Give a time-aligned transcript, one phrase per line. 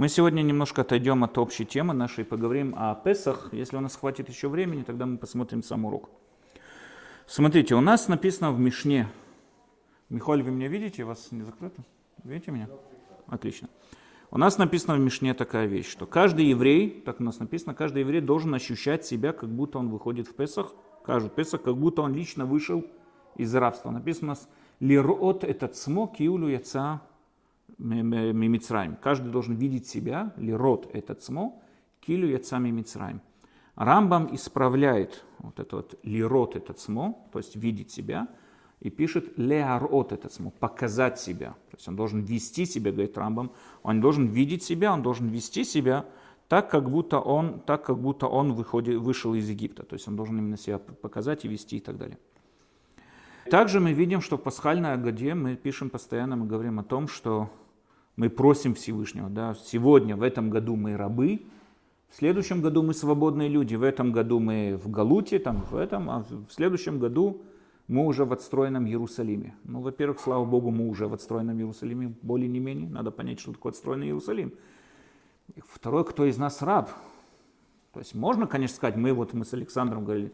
[0.00, 3.50] Мы сегодня немножко отойдем от общей темы нашей, поговорим о Песах.
[3.52, 6.08] Если у нас хватит еще времени, тогда мы посмотрим сам урок.
[7.26, 9.10] Смотрите, у нас написано в Мишне.
[10.08, 11.04] Михаил, вы меня видите?
[11.04, 11.82] Вас не закрыто?
[12.24, 12.70] Видите меня?
[13.26, 13.68] Отлично.
[14.30, 17.98] У нас написано в Мишне такая вещь, что каждый еврей, так у нас написано, каждый
[17.98, 20.72] еврей должен ощущать себя, как будто он выходит в Песах,
[21.04, 22.86] каждый Песах, как будто он лично вышел
[23.36, 23.90] из рабства.
[23.90, 24.48] Написано у нас
[24.80, 27.02] «Лирот этот смог киулю яца
[27.78, 28.96] мимицраем».
[29.02, 31.62] Каждый должен видеть себя, «Лирот этот смог
[32.00, 33.20] килю яца мимицраем».
[33.76, 38.28] Рамбам исправляет вот это вот лирот этот смо, то есть видеть себя,
[38.80, 41.50] и пишет леарот этот смо, показать себя.
[41.70, 43.52] То есть он должен вести себя, говорит Рамбам,
[43.82, 46.06] он должен видеть себя, он должен вести себя
[46.48, 49.82] так, как будто он, так, как будто он выходит, вышел из Египта.
[49.82, 52.18] То есть он должен именно себя показать и вести и так далее.
[53.50, 57.50] Также мы видим, что в пасхальной Агаде мы пишем постоянно, мы говорим о том, что
[58.20, 61.40] мы просим Всевышнего, да, сегодня, в этом году мы рабы,
[62.10, 66.10] в следующем году мы свободные люди, в этом году мы в Галуте, там, в этом,
[66.10, 67.40] а в следующем году
[67.88, 69.54] мы уже в отстроенном Иерусалиме.
[69.64, 73.52] Ну, во-первых, слава Богу, мы уже в отстроенном Иерусалиме, более не менее, надо понять, что
[73.52, 74.52] такое отстроенный Иерусалим.
[75.56, 76.90] И второе, кто из нас раб?
[77.94, 80.30] То есть можно, конечно, сказать, мы вот мы с Александром говорили,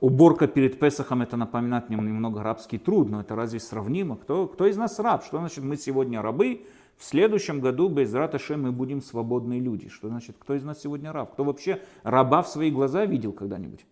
[0.00, 4.16] уборка перед Песохом это напоминает немного рабский труд, но это разве сравнимо?
[4.16, 5.22] Кто, кто из нас раб?
[5.22, 6.64] Что значит мы сегодня рабы,
[7.00, 9.88] в следующем году, без Раташе, мы будем свободные люди.
[9.88, 11.32] Что значит, кто из нас сегодня раб?
[11.32, 13.86] Кто вообще раба в свои глаза видел когда-нибудь?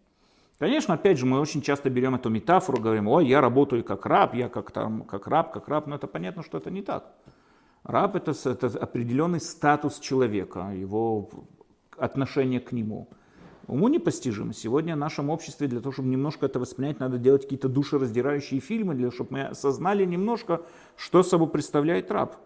[0.59, 4.35] Конечно, опять же, мы очень часто берем эту метафору, говорим, ой, я работаю как раб,
[4.35, 7.15] я как, там, как раб, как раб, но это понятно, что это не так.
[7.83, 11.31] Раб это, это определенный статус человека, его
[11.97, 13.09] отношение к нему.
[13.69, 14.53] Уму непостижимо.
[14.53, 18.95] Сегодня в нашем обществе для того, чтобы немножко это воспринять, надо делать какие-то душераздирающие фильмы,
[18.95, 20.61] для того, чтобы мы осознали немножко,
[20.97, 22.37] что собой представляет раб.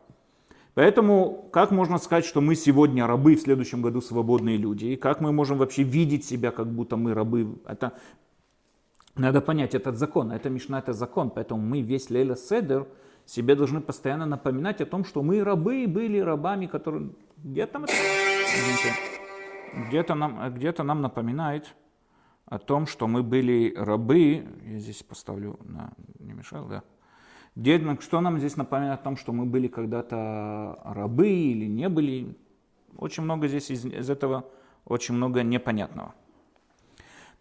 [0.75, 4.87] Поэтому как можно сказать, что мы сегодня рабы, в следующем году свободные люди?
[4.87, 7.59] И как мы можем вообще видеть себя, как будто мы рабы?
[7.67, 7.93] Это
[9.17, 10.33] надо понять этот закон.
[10.33, 11.31] Это Мишна, это закон.
[11.31, 12.87] Поэтому мы весь Лейла Седер
[13.27, 17.11] себе должны постоянно напоминать о том, что мы рабы были рабами, которые...
[17.37, 17.93] Где там это?
[19.89, 21.75] Где-то нам, где-то нам напоминает
[22.47, 24.47] о том, что мы были рабы.
[24.65, 25.93] Я здесь поставлю на...
[26.19, 26.83] Не мешал, да?
[27.55, 32.35] Где, что нам здесь напоминает о том, что мы были когда-то рабы или не были?
[32.97, 34.45] Очень много здесь из, из этого,
[34.87, 36.15] очень много непонятного.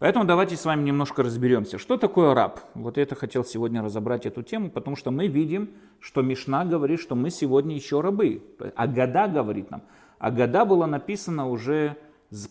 [0.02, 2.60] Поэтому давайте с вами немножко разберемся, что такое раб.
[2.74, 7.14] Вот это хотел сегодня разобрать эту тему, потому что мы видим, что Мишна говорит, что
[7.14, 8.42] мы сегодня еще рабы.
[8.74, 9.82] А года говорит нам.
[10.18, 11.96] А года была написана уже,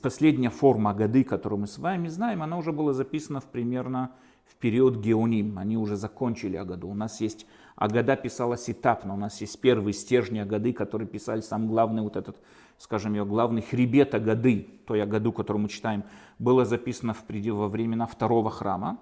[0.01, 4.11] последняя форма годы, которую мы с вами знаем, она уже была записана в примерно
[4.51, 5.57] в период Геоним.
[5.57, 6.87] Они уже закончили Агаду.
[6.89, 7.45] У нас есть
[7.75, 9.13] Агада писалась этапно.
[9.13, 12.37] У нас есть первые стержни Агады, которые писали сам главный вот этот,
[12.77, 16.03] скажем, ее главный хребет Агады, той Агаду, которую мы читаем,
[16.37, 18.99] было записано в, во времена второго храма.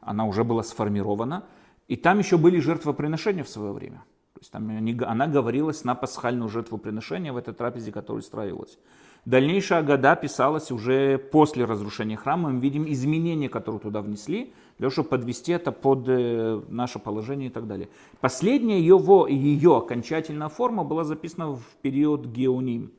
[0.00, 1.44] Она уже была сформирована.
[1.88, 4.04] И там еще были жертвоприношения в свое время.
[4.34, 4.68] То есть там
[5.08, 8.78] она говорилась на пасхальную жертвоприношение в этой трапезе, которая устраивалась.
[9.24, 12.50] Дальнейшая года писалась уже после разрушения храма.
[12.50, 17.48] Мы видим изменения, которые туда внесли, для того, чтобы подвести это под э, наше положение
[17.48, 17.88] и так далее.
[18.20, 22.92] Последняя его, ее окончательная форма была записана в период Геоним.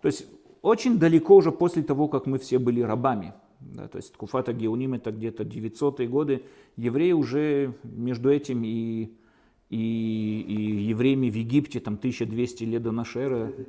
[0.00, 0.26] То есть
[0.62, 3.34] очень далеко уже после того, как мы все были рабами.
[3.60, 6.44] Да, то есть Куфата Геоним это где-то 900-е годы.
[6.76, 9.12] Евреи уже между этим и,
[9.68, 13.66] и, и евреями в Египте, там 1200 лет до нашей эры.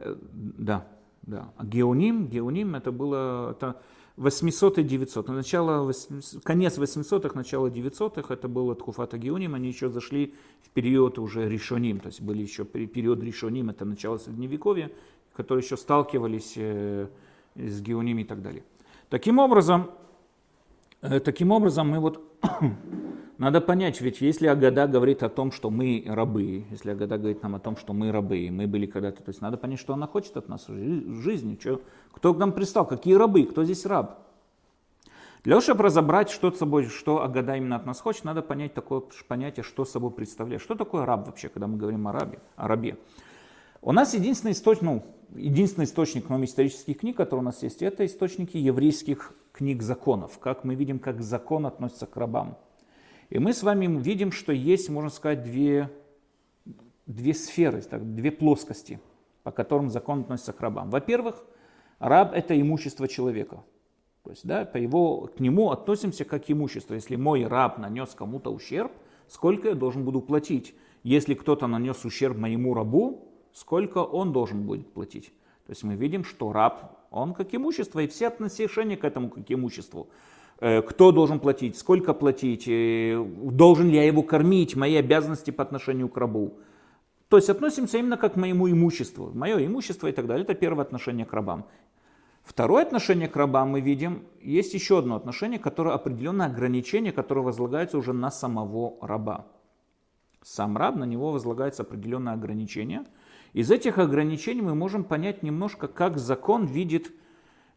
[0.00, 0.88] Э, да,
[1.22, 1.52] да.
[1.56, 3.80] А геоним, геоним это было это
[4.18, 5.28] 800 и 900.
[5.28, 5.92] Начало,
[6.42, 12.00] конец 800-х, начало 900-х, это было Ткуфата Геоним, они еще зашли в период уже Решоним,
[12.00, 14.90] то есть были еще период Решоним, это начало Средневековья,
[15.34, 17.06] которые еще сталкивались э,
[17.54, 18.64] с Геоним и так далее.
[19.08, 19.90] Таким образом,
[21.00, 22.20] э, таким образом мы вот
[23.38, 27.54] Надо понять, ведь если Агада говорит о том, что мы рабы, если Агада говорит нам
[27.54, 30.36] о том, что мы рабы, мы были когда-то, то есть надо понять, что она хочет
[30.36, 31.80] от нас в жизни, что,
[32.10, 34.18] кто к нам пристал, какие рабы, кто здесь раб.
[35.44, 39.02] Для того, чтобы разобрать, что, собой, что Агада именно от нас хочет, надо понять такое
[39.28, 40.60] понятие, что собой представляет.
[40.60, 42.40] Что такое раб вообще, когда мы говорим о рабе?
[42.56, 42.98] О рабе?
[43.82, 45.04] У нас единственный источник, ну,
[45.36, 50.40] единственный источник кроме исторических книг, который у нас есть, это источники еврейских книг законов.
[50.40, 52.58] Как мы видим, как закон относится к рабам.
[53.30, 55.90] И мы с вами видим, что есть, можно сказать, две,
[57.06, 59.00] две сферы, так, две плоскости,
[59.42, 60.90] по которым закон относится к рабам.
[60.90, 61.44] Во-первых,
[61.98, 63.62] раб– это имущество человека.
[64.24, 66.94] То есть да, по его, к нему относимся как к имуществу.
[66.94, 68.92] Если мой раб нанес кому-то ущерб,
[69.26, 70.74] сколько я должен буду платить?
[71.02, 75.32] Если кто-то нанес ущерб моему рабу, сколько он должен будет платить.
[75.66, 79.50] То есть мы видим, что раб, он как имущество, и все отношения к этому как
[79.50, 80.08] имуществу.
[80.60, 85.62] Э, кто должен платить, сколько платить, э, должен ли я его кормить, мои обязанности по
[85.62, 86.58] отношению к рабу.
[87.28, 89.30] То есть относимся именно как к моему имуществу.
[89.34, 90.44] Мое имущество и так далее.
[90.44, 91.66] Это первое отношение к рабам.
[92.42, 97.98] Второе отношение к рабам мы видим, есть еще одно отношение, которое определенное ограничение, которое возлагается
[97.98, 99.46] уже на самого раба.
[100.42, 103.04] Сам раб, на него возлагается определенное ограничение.
[103.52, 107.12] Из этих ограничений мы можем понять немножко, как закон видит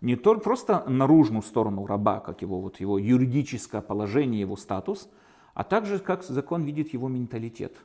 [0.01, 5.09] не только просто наружную сторону раба, как его, вот его юридическое положение, его статус,
[5.53, 7.75] а также как закон видит его менталитет.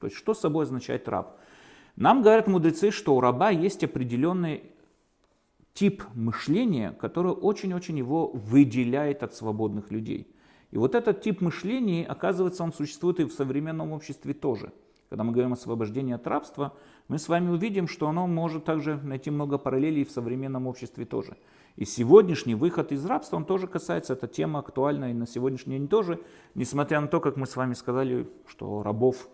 [0.00, 1.38] То есть что собой означает раб?
[1.96, 4.64] Нам говорят мудрецы, что у раба есть определенный
[5.74, 10.34] тип мышления, который очень-очень его выделяет от свободных людей.
[10.70, 14.72] И вот этот тип мышления, оказывается, он существует и в современном обществе тоже.
[15.10, 16.72] Когда мы говорим о освобождении от рабства,
[17.08, 21.36] мы с вами увидим, что оно может также найти много параллелей в современном обществе тоже.
[21.74, 25.88] И сегодняшний выход из рабства, он тоже касается, эта тема актуальна и на сегодняшний день
[25.88, 26.20] тоже,
[26.54, 29.28] несмотря на то, как мы с вами сказали, что рабов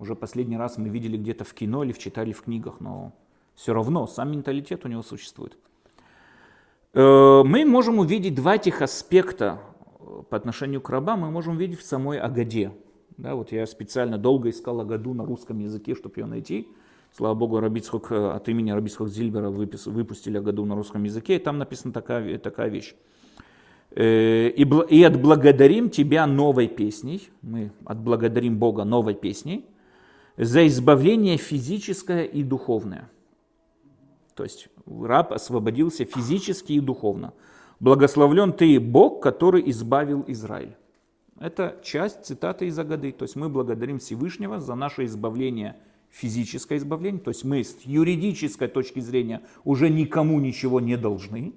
[0.00, 3.12] уже последний раз мы видели где-то в кино или читали в книгах, но
[3.54, 5.56] все равно сам менталитет у него существует.
[6.92, 9.60] Э, мы можем увидеть два этих аспекта
[10.00, 12.72] э, по отношению к рабам, мы можем увидеть в самой Агаде.
[13.20, 16.68] Да, вот я специально долго искал Агаду на русском языке, чтобы ее найти.
[17.14, 21.58] Слава богу, Рабицхок, э, от имени Рабицхок Зильбера выпустили Агаду на русском языке, и там
[21.58, 22.94] написана такая, такая вещь.
[23.94, 29.66] «И отблагодарим тебя новой песней», мы отблагодарим Бога новой песней,
[30.38, 33.10] «за избавление физическое и духовное».
[34.34, 37.34] То есть раб освободился физически и духовно.
[37.80, 40.76] Благословлен ты Бог, который избавил Израиль.
[41.40, 43.12] Это часть цитаты из Агады.
[43.12, 45.76] То есть мы благодарим Всевышнего за наше избавление,
[46.10, 47.20] физическое избавление.
[47.20, 51.54] То есть мы с юридической точки зрения уже никому ничего не должны.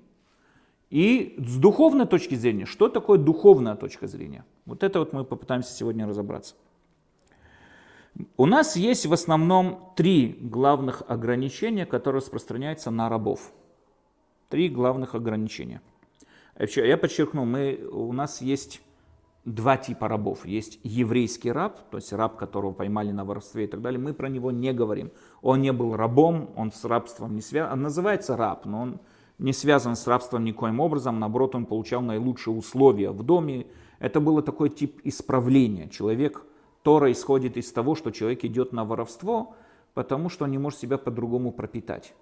[0.89, 4.45] И с духовной точки зрения, что такое духовная точка зрения?
[4.65, 6.55] Вот это вот мы попытаемся сегодня разобраться.
[8.37, 13.51] У нас есть в основном три главных ограничения, которые распространяются на рабов.
[14.49, 15.81] Три главных ограничения.
[16.57, 18.81] Я подчеркну, мы, у нас есть
[19.45, 20.45] два типа рабов.
[20.45, 23.99] Есть еврейский раб, то есть раб, которого поймали на воровстве и так далее.
[23.99, 25.11] Мы про него не говорим.
[25.41, 27.73] Он не был рабом, он с рабством не связан.
[27.73, 28.99] Он называется раб, но он
[29.39, 31.19] не связан с рабством никоим образом.
[31.19, 33.67] Наоборот, он получал наилучшие условия в доме.
[33.99, 35.89] Это было такой тип исправления.
[35.89, 36.45] Человек
[36.83, 39.55] Тора исходит из того, что человек идет на воровство,
[39.93, 42.13] потому что он не может себя по-другому пропитать.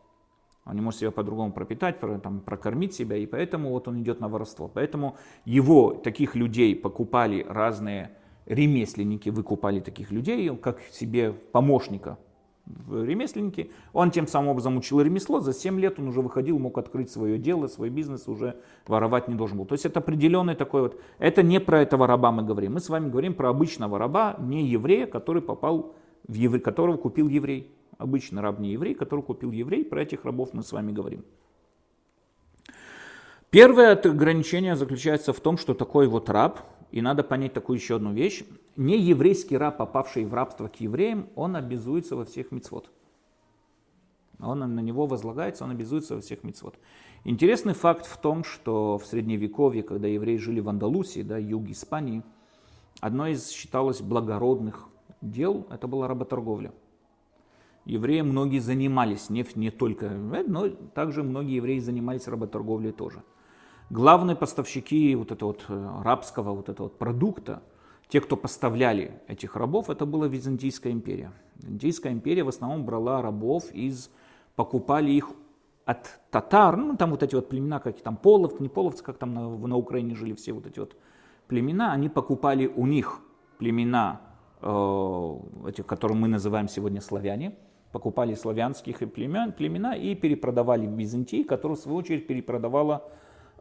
[0.66, 4.28] Он не может себя по-другому пропитать, там, прокормить себя, и поэтому вот он идет на
[4.28, 4.68] воровство.
[4.68, 8.12] Поэтому его, таких людей, покупали разные
[8.46, 12.18] ремесленники, выкупали таких людей, как себе помощника
[12.66, 13.72] в ремесленнике.
[13.92, 17.40] Он тем самым образом учил ремесло, за 7 лет он уже выходил, мог открыть свое
[17.40, 18.56] дело, свой бизнес, уже
[18.88, 19.66] воровать не должен был.
[19.66, 22.90] То есть это определенный такой вот, это не про этого раба мы говорим, мы с
[22.90, 25.96] вами говорим про обычного раба, не еврея, который попал
[26.28, 27.76] в еврей, которого купил еврей.
[28.02, 31.24] Обычный раб не еврей, который купил еврей, про этих рабов мы с вами говорим.
[33.52, 38.12] Первое ограничение заключается в том, что такой вот раб, и надо понять такую еще одну
[38.12, 38.44] вещь.
[38.76, 42.90] Не еврейский раб, попавший в рабство к евреям, он обязуется во всех мицвод.
[44.40, 46.80] Он на него возлагается, он обязуется во всех мицвод.
[47.24, 52.24] Интересный факт в том, что в средневековье, когда евреи жили в Андалусии, да, юг Испании,
[53.00, 54.88] одно из считалось благородных
[55.22, 56.74] дел, это была работорговля.
[57.86, 63.24] Евреи многие занимались, не, не только, но также многие евреи занимались работорговлей тоже
[63.92, 67.62] главные поставщики вот этого вот э, рабского вот этого вот продукта,
[68.08, 71.32] те, кто поставляли этих рабов, это была Византийская империя.
[71.56, 74.10] Византийская империя в основном брала рабов из,
[74.56, 75.30] покупали их
[75.86, 79.34] от татар, ну там вот эти вот племена, как там половцы, не половцы, как там
[79.34, 80.96] на, на Украине жили все вот эти вот
[81.48, 83.20] племена, они покупали у них
[83.58, 84.22] племена,
[84.62, 87.56] э, эти, которые мы называем сегодня славяне,
[87.92, 93.04] покупали славянских племен, племена и перепродавали в Византии, которая в свою очередь перепродавала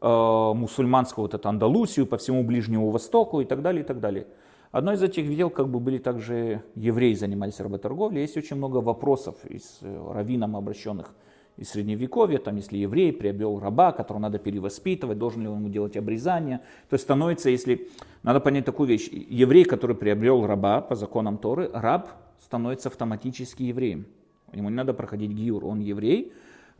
[0.02, 4.26] Э, мусульманскую вот эту Андалусию, по всему Ближнему Востоку и так далее, и так далее.
[4.72, 8.22] Одно из этих дел как бы были также евреи занимались работорговлей.
[8.22, 11.14] Есть очень много вопросов из э, раввинам обращенных
[11.58, 15.98] из Средневековья, там, если еврей приобрел раба, которого надо перевоспитывать, должен ли он ему делать
[15.98, 16.60] обрезание.
[16.88, 17.90] То есть становится, если,
[18.22, 22.08] надо понять такую вещь, еврей, который приобрел раба по законам Торы, раб
[22.42, 24.06] становится автоматически евреем.
[24.52, 26.32] Ему не надо проходить гиур, он еврей,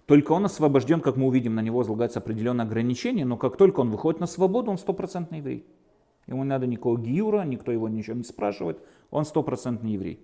[0.07, 3.91] только он освобожден, как мы увидим, на него возлагается определенное ограничение, но как только он
[3.91, 5.65] выходит на свободу, он стопроцентный еврей.
[6.27, 10.21] Ему не надо никакого гиура, никто его ничего не спрашивает, он стопроцентный еврей.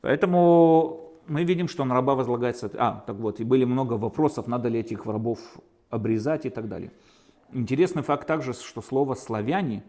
[0.00, 2.70] Поэтому мы видим, что на раба возлагается...
[2.74, 5.38] А, так вот, и были много вопросов, надо ли этих рабов
[5.88, 6.92] обрезать и так далее.
[7.52, 9.82] Интересный факт также, что слово славяне,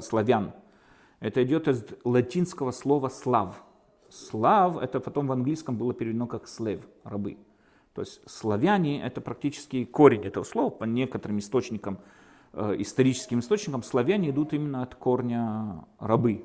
[0.00, 0.52] славян,
[1.20, 3.62] это идет из латинского слова слав.
[4.16, 7.36] Слав, это потом в английском было переведено как slave, рабы.
[7.94, 11.98] То есть славяне это практически корень этого слова, по некоторым источникам,
[12.52, 16.44] э, историческим источникам, славяне идут именно от корня рабы,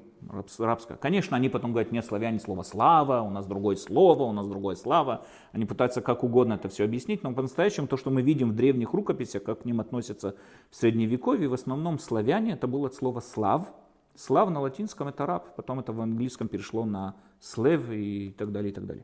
[0.60, 0.98] рабское.
[0.98, 4.76] Конечно, они потом говорят, нет, славяне слово слава, у нас другое слово, у нас другое
[4.76, 5.26] слава.
[5.52, 8.94] Они пытаются как угодно это все объяснить, но по-настоящему то, что мы видим в древних
[8.94, 10.36] рукописях, как к ним относятся
[10.70, 13.74] в Средневековье, в основном славяне, это было от слова слав.
[14.22, 18.72] Слав на латинском это раб, потом это в английском перешло на слев и так далее,
[18.72, 19.04] и так далее.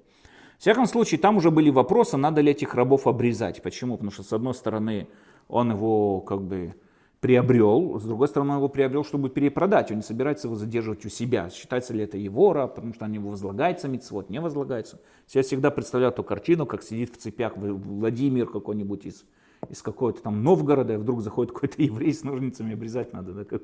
[0.59, 3.63] В всяком случае, там уже были вопросы, надо ли этих рабов обрезать.
[3.63, 3.95] Почему?
[3.95, 5.07] Потому что, с одной стороны,
[5.47, 6.75] он его как бы
[7.19, 11.09] приобрел, с другой стороны, он его приобрел, чтобы перепродать, он не собирается его задерживать у
[11.09, 11.49] себя.
[11.49, 15.01] Считается ли это его раб, потому что на него возлагается митцвот, не возлагается.
[15.29, 19.25] Я всегда представляю эту картину, как сидит в цепях Владимир какой-нибудь из,
[19.67, 23.63] из какого-то там Новгорода, и вдруг заходит какой-то еврей с ножницами, обрезать надо, да, как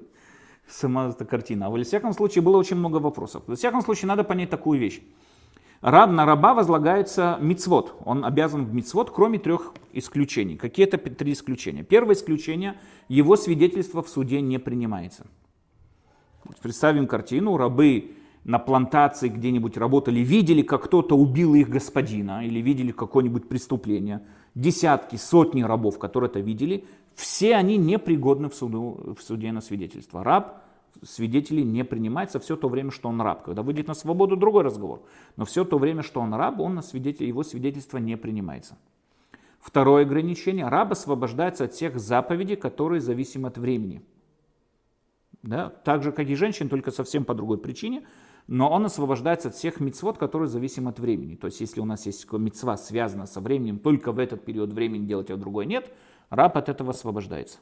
[0.67, 1.67] сама эта картина.
[1.67, 3.43] А во всяком случае было очень много вопросов.
[3.47, 5.01] Во всяком случае надо понять такую вещь.
[5.81, 7.95] Раб, на раба возлагается мицвод.
[8.05, 10.55] Он обязан в мицвод, кроме трех исключений.
[10.55, 11.83] Какие это три исключения?
[11.83, 12.79] Первое исключение,
[13.09, 15.27] его свидетельство в суде не принимается.
[16.61, 18.11] Представим картину, рабы
[18.45, 24.21] на плантации где-нибудь работали, видели, как кто-то убил их господина, или видели какое-нибудь преступление.
[24.55, 30.23] Десятки, сотни рабов, которые это видели, все они непригодны в, суду, в суде на свидетельство.
[30.23, 30.63] Раб
[31.01, 33.43] свидетелей не принимается все то время, что он раб.
[33.43, 35.03] Когда выйдет на свободу, другой разговор.
[35.35, 38.77] Но все то время, что он раб, он на свидетель, его свидетельство не принимается.
[39.59, 40.67] Второе ограничение.
[40.67, 44.01] Раб освобождается от всех заповедей, которые зависимы от времени.
[45.41, 45.69] Да?
[45.69, 48.05] Так же, как и женщин, только совсем по другой причине.
[48.47, 51.35] Но он освобождается от всех мицвод, которые зависимы от времени.
[51.35, 55.05] То есть, если у нас есть мицва, связана со временем, только в этот период времени
[55.05, 55.93] делать, а в другой нет,
[56.33, 57.59] раб от этого освобождается.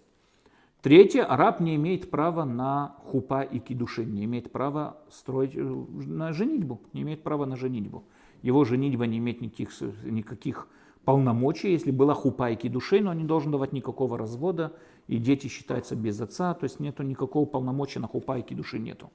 [0.81, 6.33] Третье, раб не имеет права на хупа и кидуши, не имеет права строить э, на
[6.33, 8.03] женитьбу, не имеет права на женитьбу.
[8.41, 9.69] Его женитьба не имеет никаких,
[10.03, 10.67] никаких
[11.05, 14.73] полномочий, если была хупа и кидушей, но он не должен давать никакого развода,
[15.07, 19.11] и дети считаются без отца, то есть нету никакого полномочия на хупа и кидуши нету.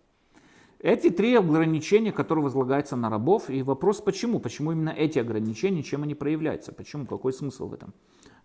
[0.79, 4.39] Эти три ограничения, которые возлагаются на рабов, и вопрос почему?
[4.39, 6.73] Почему именно эти ограничения, чем они проявляются?
[6.73, 7.07] Почему?
[7.07, 7.95] Какой смысл в этом?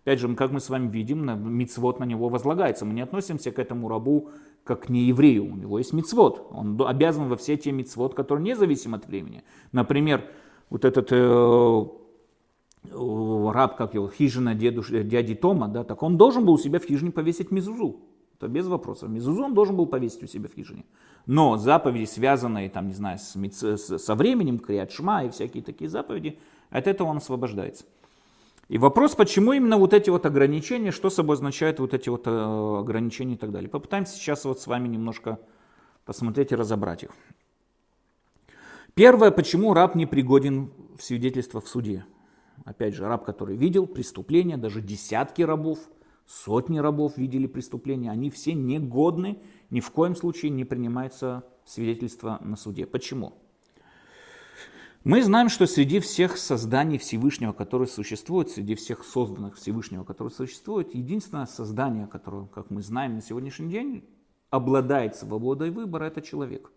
[0.02, 1.24] Опять же, как мы с вами видим,
[1.56, 2.84] мицвод на него возлагается.
[2.84, 4.30] Мы не относимся к этому рабу
[4.64, 5.44] как к нееврею.
[5.44, 6.48] У него есть мицвод.
[6.50, 9.44] Он обязан во все те мицвод, которые независимы от времени.
[9.70, 10.24] Например,
[10.70, 11.86] вот этот э,
[12.90, 16.84] раб, как его, хижина дедуш, дяди Тома, да, так он должен был у себя в
[16.84, 18.00] хижине повесить мизузу.
[18.36, 19.08] Это без вопросов.
[19.08, 20.84] Мизузу он должен был повесить у себя в хижине.
[21.26, 25.88] Но заповеди, связанные там, не знаю, с, с, со временем, криат шма и всякие такие
[25.88, 26.40] заповеди,
[26.70, 27.84] от этого он освобождается.
[28.72, 32.30] И вопрос, почему именно вот эти вот ограничения, что собой означают вот эти вот э,
[32.30, 33.68] ограничения и так далее.
[33.68, 35.38] Попытаемся сейчас вот с вами немножко
[36.06, 37.10] посмотреть и разобрать их.
[38.94, 42.06] Первое, почему раб не пригоден в свидетельство в суде.
[42.64, 45.78] Опять же, раб, который видел преступление, даже десятки рабов,
[46.24, 49.38] сотни рабов видели преступления, они все негодны,
[49.68, 52.86] ни в коем случае не принимается свидетельство на суде.
[52.86, 53.34] Почему?
[55.04, 60.94] Мы знаем, что среди всех созданий Всевышнего, которые существуют, среди всех созданных Всевышнего, которые существуют,
[60.94, 64.04] единственное создание, которое, как мы знаем на сегодняшний день,
[64.50, 66.70] обладает свободой выбора, это человек.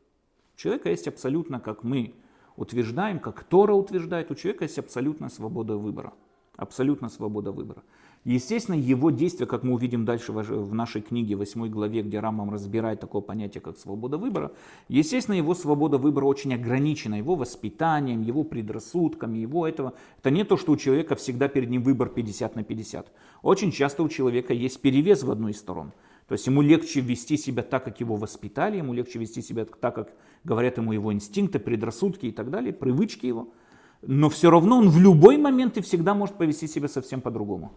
[0.55, 2.15] У человека есть абсолютно, как мы
[2.55, 6.13] утверждаем, как Тора утверждает, у человека есть абсолютная свобода выбора.
[6.55, 7.83] Абсолютная свобода выбора.
[8.25, 12.99] Естественно, его действия, как мы увидим дальше в нашей книге, 8 главе, где Рамам разбирает
[12.99, 14.51] такое понятие, как свобода выбора,
[14.87, 19.93] естественно, его свобода выбора очень ограничена, его воспитанием, его предрассудками, его этого.
[20.17, 23.11] Это не то, что у человека всегда перед ним выбор 50 на 50.
[23.43, 25.91] Очень часто у человека есть перевес в одну из сторон.
[26.27, 29.93] То есть ему легче вести себя так, как его воспитали, ему легче вести себя так,
[29.93, 30.13] как
[30.43, 33.49] говорят ему его инстинкты, предрассудки и так далее, привычки его.
[34.01, 37.71] Но все равно он в любой момент и всегда может повести себя совсем по-другому.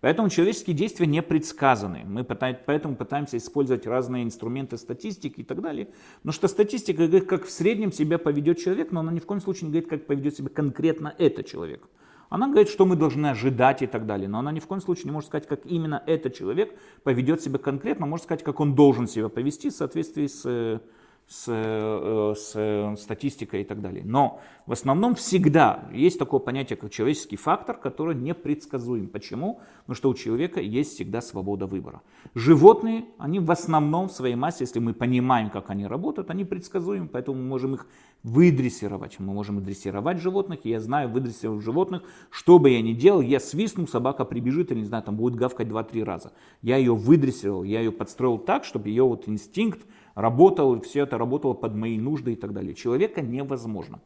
[0.00, 2.02] Поэтому человеческие действия не предсказаны.
[2.04, 5.88] Мы поэтому пытаемся использовать разные инструменты статистики и так далее.
[6.16, 9.40] Потому что статистика говорит, как в среднем себя поведет человек, но она ни в коем
[9.40, 11.88] случае не говорит, как поведет себя конкретно этот человек.
[12.28, 14.28] Она говорит, что мы должны ожидать и так далее.
[14.28, 17.58] Но она ни в коем случае не может сказать, как именно этот человек поведет себя
[17.58, 18.06] конкретно.
[18.06, 20.80] Может сказать, как он должен себя повести в соответствии с,
[21.28, 24.02] с, э, с статистикой и так далее.
[24.04, 29.08] Но в основном всегда есть такое понятие, как человеческий фактор, который непредсказуем.
[29.08, 29.60] Почему?
[29.80, 32.02] Потому что у человека есть всегда свобода выбора.
[32.34, 37.08] Животные, они в основном в своей массе, если мы понимаем, как они работают, они предсказуемы,
[37.08, 37.86] поэтому мы можем их
[38.22, 39.18] выдрессировать.
[39.18, 43.40] Мы можем дрессировать животных, и я знаю, выдрессировав животных, что бы я ни делал, я
[43.40, 46.32] свистну, собака прибежит, или не знаю, там будет гавкать 2-3 раза.
[46.62, 49.80] Я ее выдрессировал, я ее подстроил так, чтобы ее вот инстинкт
[50.16, 52.74] работал, все это работало под мои нужды и так далее.
[52.74, 54.00] Человека невозможно.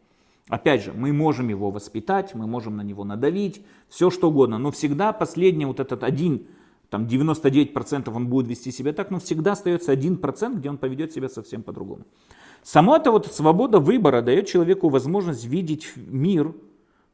[0.49, 4.73] Опять же, мы можем его воспитать, мы можем на него надавить, все что угодно, но
[4.73, 6.49] всегда последний вот этот один,
[6.91, 11.29] там 99% он будет вести себя так, но всегда остается 1%, где он поведет себя
[11.29, 12.05] совсем по-другому.
[12.65, 16.53] Само это вот свобода выбора дает человеку возможность видеть мир,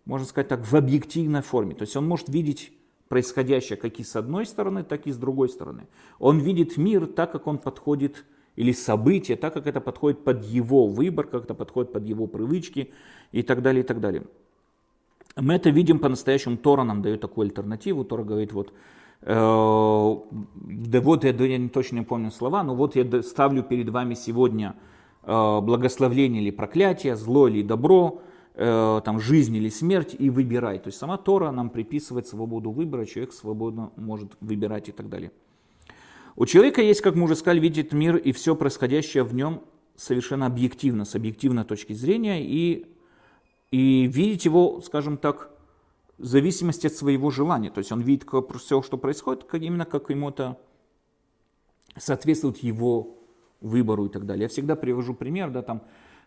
[0.06, 1.74] можно сказать так, в объективной форме.
[1.74, 2.72] То есть он может видеть
[3.08, 5.86] происходящее как и с одной стороны, так и с другой стороны.
[6.18, 8.24] Он видит мир так, как он подходит
[8.56, 12.92] или события, так как это подходит под его выбор, как это подходит под его привычки
[13.32, 14.25] и так далее, и так далее.
[15.36, 18.72] Мы это видим по-настоящему, Тора нам дает такую альтернативу, Тора говорит, вот,
[19.20, 24.14] э, да вот я, я точно не помню слова, но вот я ставлю перед вами
[24.14, 24.75] сегодня
[25.22, 28.22] э, благословление или проклятие, зло или добро,
[28.54, 30.78] э, там, жизнь или смерть, и выбирай.
[30.78, 35.32] То есть сама Тора нам приписывает свободу выбора, человек свободно может выбирать и так далее.
[36.36, 39.62] У человека есть, как мы уже сказали, видит мир и все происходящее в нем
[39.96, 42.86] совершенно объективно, с объективной точки зрения, и,
[43.70, 45.50] и видеть его, скажем так,
[46.18, 47.70] в зависимости от своего желания.
[47.70, 48.28] То есть он видит
[48.58, 50.58] все, что происходит, как, именно как ему это
[51.96, 53.16] соответствует его
[53.62, 54.42] выбору и так далее.
[54.42, 55.82] Я всегда привожу пример, да, там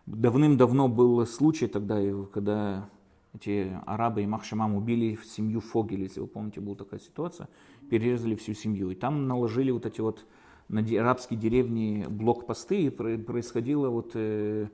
[0.06, 2.00] давным-давно был случай тогда,
[2.32, 2.90] когда
[3.34, 7.48] эти арабы и Махшамам убили семью Фогель, если вы помните, была такая ситуация
[7.90, 8.90] перерезали всю семью.
[8.90, 10.24] И там наложили вот эти вот
[10.68, 14.68] на арабские деревни блокпосты, и происходило вот э,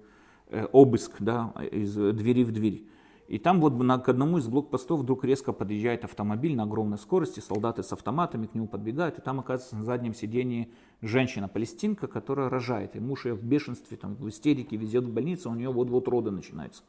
[0.49, 2.87] э, обыск да, из двери в дверь.
[3.29, 7.41] И там вот на, к одному из блокпостов вдруг резко подъезжает автомобиль на огромной скорости,
[7.41, 10.71] солдаты с автоматами к нему подбегают, и там оказывается на заднем сидении
[11.01, 12.95] женщина-палестинка, которая рожает.
[12.95, 16.31] И муж ее в бешенстве, там, в истерике везет в больницу, у нее вот-вот роды
[16.31, 16.85] начинаются.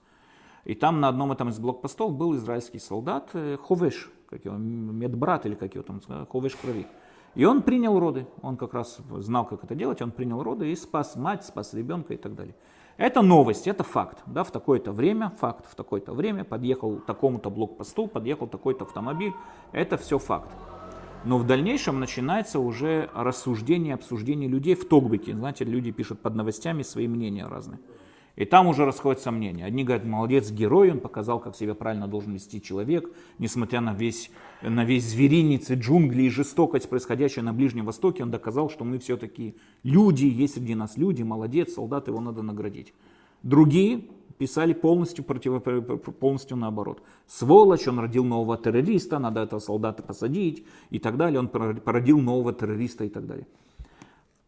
[0.68, 5.46] И там на одном этом из блокпостов был израильский солдат э, Ховеш, как его, медбрат
[5.46, 6.86] или как его там, Ховеш крови.
[7.36, 10.76] И он принял роды, он как раз знал, как это делать, он принял роды и
[10.76, 12.54] спас мать, спас ребенка и так далее.
[12.98, 14.24] Это новость, это факт.
[14.26, 19.32] Да, в такое-то время, факт, в такое-то время подъехал такому-то блокпосту, подъехал такой-то автомобиль.
[19.72, 20.50] Это все факт.
[21.24, 25.34] Но в дальнейшем начинается уже рассуждение, обсуждение людей в Тогбике.
[25.34, 27.80] Знаете, люди пишут под новостями свои мнения разные.
[28.38, 29.66] И там уже расходятся мнения.
[29.66, 34.30] Одни говорят, молодец, герой, он показал, как себя правильно должен вести человек, несмотря на весь,
[34.62, 39.00] на весь зверинец и джунгли и жестокость, происходящую на Ближнем Востоке, он доказал, что мы
[39.00, 42.94] все-таки люди, есть среди нас люди, молодец, солдат, его надо наградить.
[43.42, 44.04] Другие
[44.38, 45.64] писали полностью, против,
[46.20, 47.02] полностью наоборот.
[47.26, 52.54] Сволочь, он родил нового террориста, надо этого солдата посадить и так далее, он породил нового
[52.54, 53.48] террориста и так далее.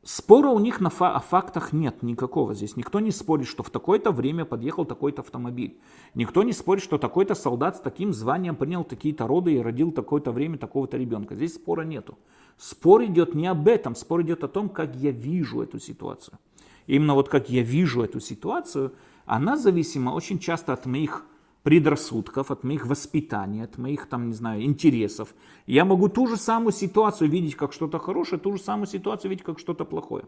[0.01, 2.53] Спора у них на фактах нет никакого.
[2.53, 5.77] Здесь никто не спорит, что в такое-то время подъехал такой-то автомобиль.
[6.15, 10.31] Никто не спорит, что такой-то солдат с таким званием принял такие-то роды и родил такое-то
[10.31, 11.35] время такого-то ребенка.
[11.35, 12.17] Здесь спора нету.
[12.57, 16.39] Спор идет не об этом, спор идет о том, как я вижу эту ситуацию.
[16.87, 18.93] И именно вот как я вижу эту ситуацию,
[19.25, 21.25] она зависима очень часто от моих
[21.63, 25.33] предрассудков, от моих воспитаний, от моих, там, не знаю, интересов.
[25.65, 29.43] Я могу ту же самую ситуацию видеть как что-то хорошее, ту же самую ситуацию видеть
[29.43, 30.25] как что-то плохое.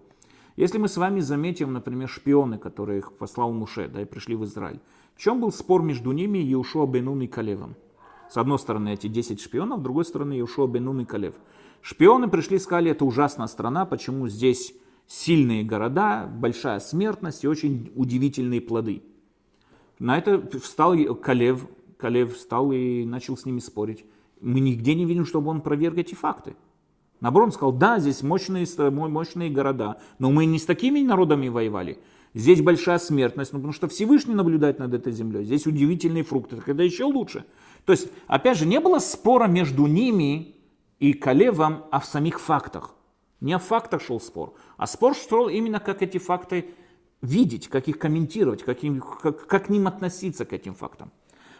[0.57, 4.43] Если мы с вами заметим, например, шпионы, которые их послал Муше, да, и пришли в
[4.43, 4.81] Израиль,
[5.15, 7.75] в чем был спор между ними и Иешуа Бенун и Калевом?
[8.29, 11.35] С одной стороны эти 10 шпионов, с другой стороны Иешуа Бенун и Калев.
[11.81, 14.73] Шпионы пришли сказали, это ужасная страна, почему здесь
[15.07, 19.03] сильные города, большая смертность и очень удивительные плоды.
[20.01, 24.03] На это встал Калев, Калев встал и начал с ними спорить.
[24.39, 26.55] Мы нигде не видим, чтобы он проверг эти факты.
[27.19, 31.99] Наоборот, он сказал, да, здесь мощные, мощные города, но мы не с такими народами воевали.
[32.33, 35.45] Здесь большая смертность, ну, потому что Всевышний наблюдает над этой землей.
[35.45, 37.45] Здесь удивительные фрукты, так это еще лучше.
[37.85, 40.55] То есть, опять же, не было спора между ними
[40.97, 42.95] и Калевом о самих фактах.
[43.39, 46.71] Не о фактах шел спор, а спор шел именно как эти факты
[47.21, 51.11] видеть, как их комментировать, как, им, как, как к ним относиться, к этим фактам.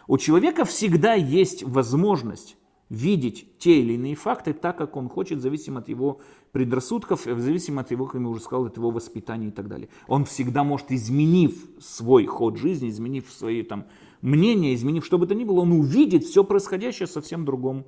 [0.08, 2.56] У человека всегда есть возможность
[2.92, 6.20] видеть те или иные факты так, как он хочет, зависимо от его
[6.50, 9.88] предрассудков, зависимо от его, как я уже сказал, от его воспитания и так далее.
[10.08, 13.86] Он всегда может, изменив свой ход жизни, изменив свои там,
[14.20, 17.86] мнения, изменив что бы то ни было, он увидит все происходящее совсем другом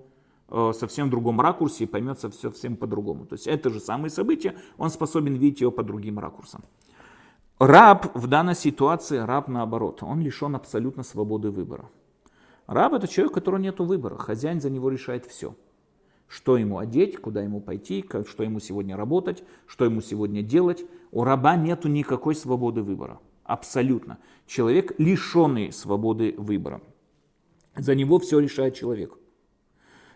[0.48, 3.26] э, совсем другом ракурсе и поймет все совсем по-другому.
[3.26, 6.64] То есть это же самое событие, он способен видеть его по другим ракурсам.
[7.58, 11.88] Раб в данной ситуации, раб наоборот, он лишен абсолютно свободы выбора.
[12.66, 15.54] Раб это человек, у которого нет выбора, хозяин за него решает все.
[16.26, 20.84] Что ему одеть, куда ему пойти, как, что ему сегодня работать, что ему сегодня делать.
[21.12, 23.20] У раба нет никакой свободы выбора.
[23.44, 24.18] Абсолютно.
[24.46, 26.80] Человек лишенный свободы выбора.
[27.76, 29.16] За него все решает человек.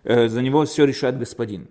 [0.03, 1.69] Э, за него все решает господин.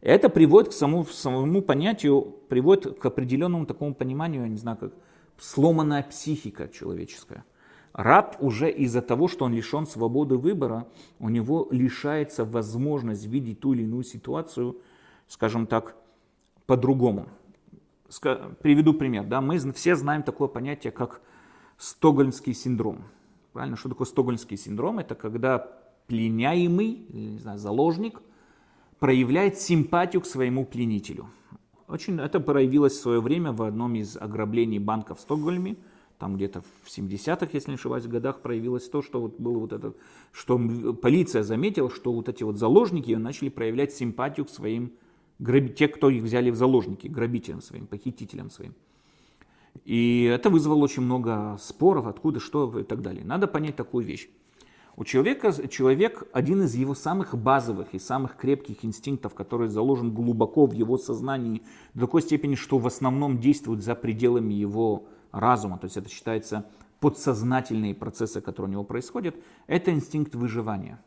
[0.00, 4.94] Это приводит к самому, самому понятию, приводит к определенному такому пониманию, я не знаю, как
[5.40, 7.44] сломанная психика человеческая.
[7.92, 10.86] Раб уже из-за того, что он лишен свободы выбора,
[11.18, 14.76] у него лишается возможность видеть ту или иную ситуацию,
[15.26, 15.96] скажем так,
[16.66, 17.26] по-другому.
[18.60, 19.24] Приведу пример.
[19.24, 19.40] Да?
[19.40, 21.20] Мы все знаем такое понятие, как
[21.78, 23.04] стокгольмский синдром.
[23.52, 23.76] Правильно?
[23.76, 25.00] Что такое стокгольмский синдром?
[25.00, 25.58] Это когда
[26.06, 28.20] пленяемый, не знаю, заложник,
[29.00, 31.26] проявляет симпатию к своему пленителю.
[31.90, 35.76] Очень это проявилось в свое время в одном из ограблений банка в Стокгольме.
[36.18, 39.94] Там где-то в 70-х, если не ошибаюсь, годах проявилось то, что вот было вот это,
[40.32, 40.58] что
[41.02, 44.92] полиция заметила, что вот эти вот заложники начали проявлять симпатию к своим
[45.38, 45.74] граб...
[45.74, 48.74] те, кто их взяли в заложники, грабителям своим, похитителям своим.
[49.84, 53.24] И это вызвало очень много споров, откуда, что и так далее.
[53.24, 54.28] Надо понять такую вещь.
[54.96, 60.66] У человека, человек один из его самых базовых и самых крепких инстинктов, который заложен глубоко
[60.66, 61.62] в его сознании,
[61.94, 66.66] до такой степени, что в основном действует за пределами его разума, то есть это считается
[66.98, 71.00] подсознательные процессы, которые у него происходят, это инстинкт выживания.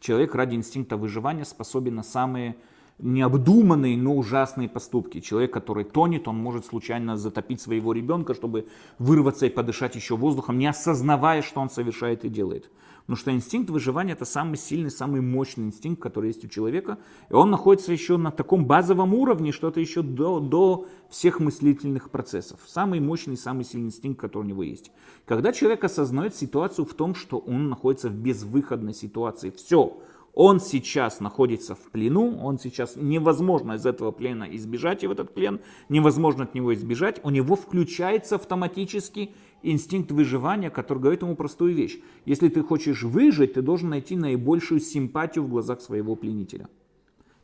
[0.00, 2.56] Человек ради инстинкта выживания способен на самые
[2.98, 5.20] необдуманные, но ужасные поступки.
[5.20, 10.58] Человек, который тонет, он может случайно затопить своего ребенка, чтобы вырваться и подышать еще воздухом,
[10.58, 12.70] не осознавая, что он совершает и делает.
[13.02, 16.98] Потому что инстинкт выживания это самый сильный, самый мощный инстинкт, который есть у человека.
[17.30, 22.10] И он находится еще на таком базовом уровне, что это еще до, до всех мыслительных
[22.10, 22.60] процессов.
[22.66, 24.92] Самый мощный, самый сильный инстинкт, который у него есть.
[25.26, 30.00] Когда человек осознает ситуацию в том, что он находится в безвыходной ситуации, все,
[30.34, 35.34] он сейчас находится в плену, он сейчас невозможно из этого плена избежать, и в этот
[35.34, 39.32] плен невозможно от него избежать, у него включается автоматически
[39.62, 41.98] инстинкт выживания, который говорит ему простую вещь.
[42.24, 46.68] Если ты хочешь выжить, ты должен найти наибольшую симпатию в глазах своего пленителя.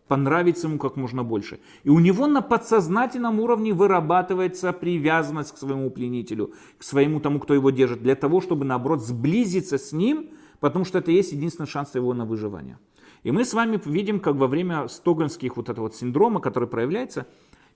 [0.08, 1.60] Понравиться ему как можно больше.
[1.84, 7.52] И у него на подсознательном уровне вырабатывается привязанность к своему пленителю, к своему тому, кто
[7.52, 11.94] его держит, для того, чтобы наоборот сблизиться с ним, потому что это есть единственный шанс
[11.94, 12.78] его на выживание.
[13.22, 17.26] И мы с вами видим, как во время стокгольмских вот этого вот синдрома, который проявляется,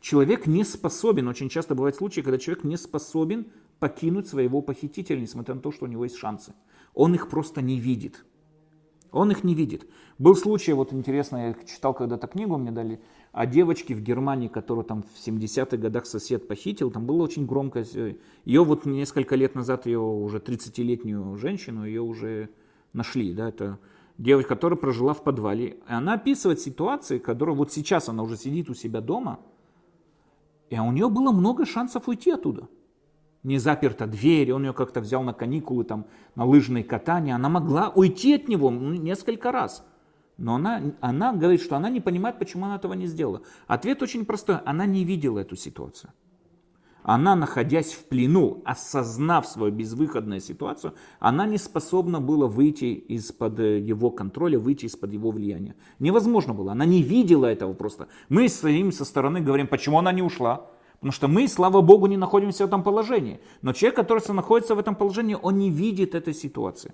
[0.01, 3.47] человек не способен, очень часто бывают случаи, когда человек не способен
[3.83, 6.55] покинуть своего похитителя, несмотря на то, что у него есть шансы.
[6.95, 8.25] Он их просто не видит.
[9.11, 9.89] Он их не видит.
[10.19, 13.01] Был случай, вот интересно, я читал когда-то книгу, мне дали,
[13.33, 17.85] о девочке в Германии, которую там в 70-х годах сосед похитил, там было очень громко.
[18.45, 22.51] Ее вот несколько лет назад, ее уже 30-летнюю женщину, ее уже
[22.93, 23.81] нашли, да, это
[24.17, 25.67] девочка, которая прожила в подвале.
[25.67, 29.41] И она описывает ситуации, которые вот сейчас она уже сидит у себя дома,
[30.71, 32.69] и у нее было много шансов уйти оттуда.
[33.43, 37.35] Не заперта дверь, он ее как-то взял на каникулы, там, на лыжные катания.
[37.35, 39.85] Она могла уйти от него несколько раз.
[40.39, 43.43] Но она, она говорит, что она не понимает, почему она этого не сделала.
[43.67, 44.59] Ответ очень простой.
[44.65, 46.13] Она не видела эту ситуацию
[47.03, 53.79] она, находясь в плену, осознав свою безвыходную ситуацию, она не способна была выйти из-под э,
[53.81, 55.75] его контроля, выйти из-под его влияния.
[55.99, 58.09] Невозможно было, она не видела этого просто.
[58.29, 60.71] Мы стоим со стороны, говорим, почему она не ушла.
[61.03, 63.41] Потому что мы, слава Богу, не находимся в этом положении.
[63.61, 66.93] Но человек, который находится в этом положении, он не видит этой ситуации.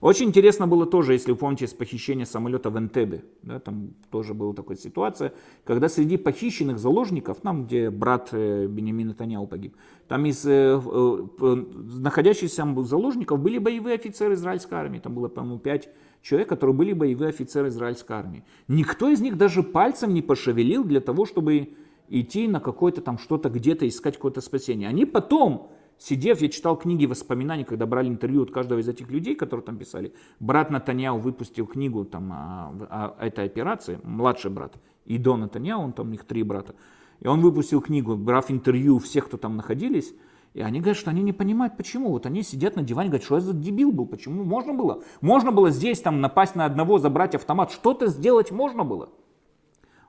[0.00, 3.24] Очень интересно было тоже, если вы помните, с похищения самолета в Энтебе.
[3.42, 5.32] Да, там тоже была такая ситуация,
[5.64, 9.74] когда среди похищенных заложников, там, где брат э, Бенемина Таняу погиб,
[10.06, 11.64] там из э, э,
[11.98, 15.00] находящихся заложников были боевые офицеры израильской армии.
[15.00, 15.88] Там было, по-моему, пять
[16.22, 18.44] человек, которые были боевые офицеры израильской армии.
[18.68, 21.74] Никто из них даже пальцем не пошевелил для того, чтобы
[22.08, 24.88] идти на какое-то там что-то где-то, искать какое-то спасение.
[24.88, 29.34] Они потом Сидев, я читал книги воспоминаний, когда брали интервью от каждого из этих людей,
[29.34, 30.14] которые там писали.
[30.38, 34.74] Брат Натаньяу выпустил книгу там, о, о этой операции, младший брат.
[35.06, 36.76] И до Натаньяу, он там у них три брата.
[37.18, 40.14] И он выпустил книгу, брав интервью всех, кто там находились.
[40.54, 42.10] И они говорят, что они не понимают, почему.
[42.10, 45.02] Вот они сидят на диване, говорят, что я за дебил был, почему можно было?
[45.20, 49.10] Можно было здесь там напасть на одного, забрать автомат, что-то сделать можно было.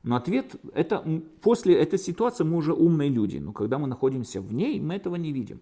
[0.04, 1.04] Но ответ, это,
[1.42, 5.16] после этой ситуации мы уже умные люди, но когда мы находимся в ней, мы этого
[5.16, 5.60] не видим.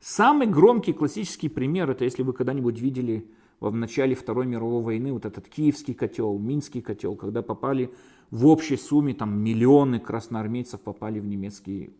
[0.00, 3.26] Самый громкий классический пример, это если вы когда-нибудь видели
[3.60, 7.90] в начале Второй мировой войны вот этот киевский котел, минский котел, когда попали
[8.30, 11.90] в общей сумме там миллионы красноармейцев попали в немецкий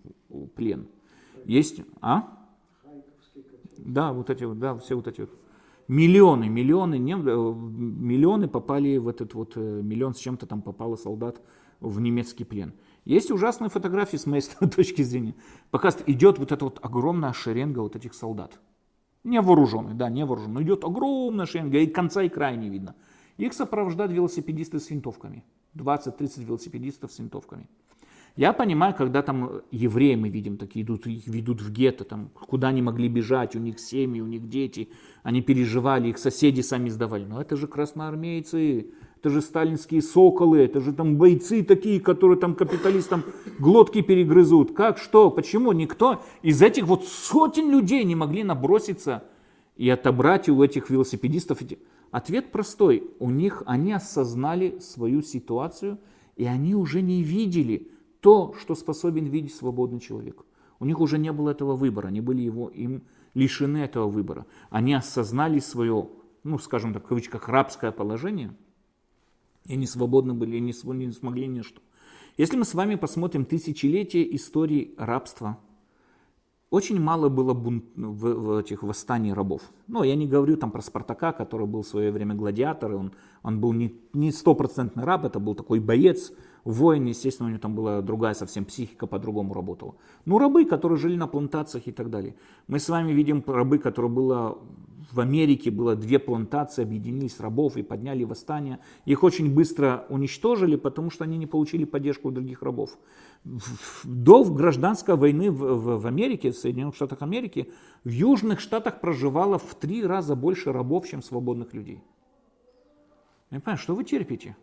[0.55, 0.87] плен.
[1.45, 2.39] Есть, а?
[3.79, 5.31] Да, вот эти вот, да, все вот эти вот.
[5.89, 10.97] Миллионы, миллионы, не, э, миллионы попали в этот вот, э, миллион с чем-то там попало
[10.97, 11.41] солдат
[11.81, 12.75] в немецкий плен.
[13.05, 14.43] Есть ужасные фотографии с моей
[14.77, 15.35] точки зрения.
[15.71, 18.59] Пока идет вот эта вот огромная шеренга вот этих солдат.
[19.25, 20.63] Не вооруженный, да, не вооруженный.
[20.63, 22.95] Идет огромная шеренга, и конца и края не видно.
[23.37, 25.45] Их сопровождают велосипедисты с винтовками.
[25.75, 27.69] 20-30 велосипедистов с винтовками.
[28.37, 32.69] Я понимаю, когда там евреи мы видим, такие идут, их ведут в гетто, там, куда
[32.69, 34.91] они могли бежать, у них семьи, у них дети,
[35.25, 37.25] они переживали, их соседи сами сдавали.
[37.25, 42.55] Но это же красноармейцы, это же сталинские соколы, это же там бойцы такие, которые там
[42.55, 43.25] капиталистам
[43.59, 44.75] глотки перегрызут.
[44.75, 45.73] Как, что, почему?
[45.73, 49.25] Никто из этих вот сотен людей не могли наброситься
[49.77, 51.59] и отобрать у этих велосипедистов.
[52.13, 53.11] Ответ простой.
[53.19, 55.99] У них они осознали свою ситуацию,
[56.37, 60.45] и они уже не видели то, что способен видеть свободный человек.
[60.79, 63.03] У них уже не было этого выбора, они были его, им
[63.35, 64.47] лишены этого выбора.
[64.71, 66.09] Они осознали свое,
[66.45, 68.55] ну, скажем так, в кавычках, рабское положение–
[69.69, 71.81] и не свободны были, и не, не смогли ничто.
[72.37, 75.59] Если мы с вами посмотрим тысячелетия истории рабства,
[76.71, 79.63] очень мало было бунт, в, в этих восстаний рабов.
[79.87, 83.61] Ну, я не говорю там про Спартака, который был в свое время гладиатор, он, он
[83.61, 86.33] был не, не стопроцентный раб, это был такой боец,
[86.73, 89.95] воин, естественно, у него там была другая совсем психика, по-другому работала.
[90.25, 92.35] Ну, рабы, которые жили на плантациях и так далее.
[92.67, 94.59] Мы с вами видим рабы, которые было
[95.11, 98.79] в Америке было две плантации, объединились рабов и подняли восстание.
[99.07, 102.99] Их очень быстро уничтожили, потому что они не получили поддержку у других рабов.
[104.05, 107.73] До гражданской войны в, Америке, в Соединенных Штатах Америки,
[108.05, 112.03] в Южных Штатах проживало в три раза больше рабов, чем свободных людей.
[113.51, 114.57] Я понимаю, что вы терпите?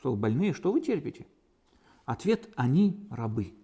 [0.00, 1.26] Что вы больные, что вы терпите?
[2.06, 3.54] Ответ– они рабы.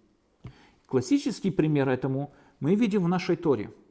[0.85, 3.73] Классический пример этому мы видим в нашей Торе–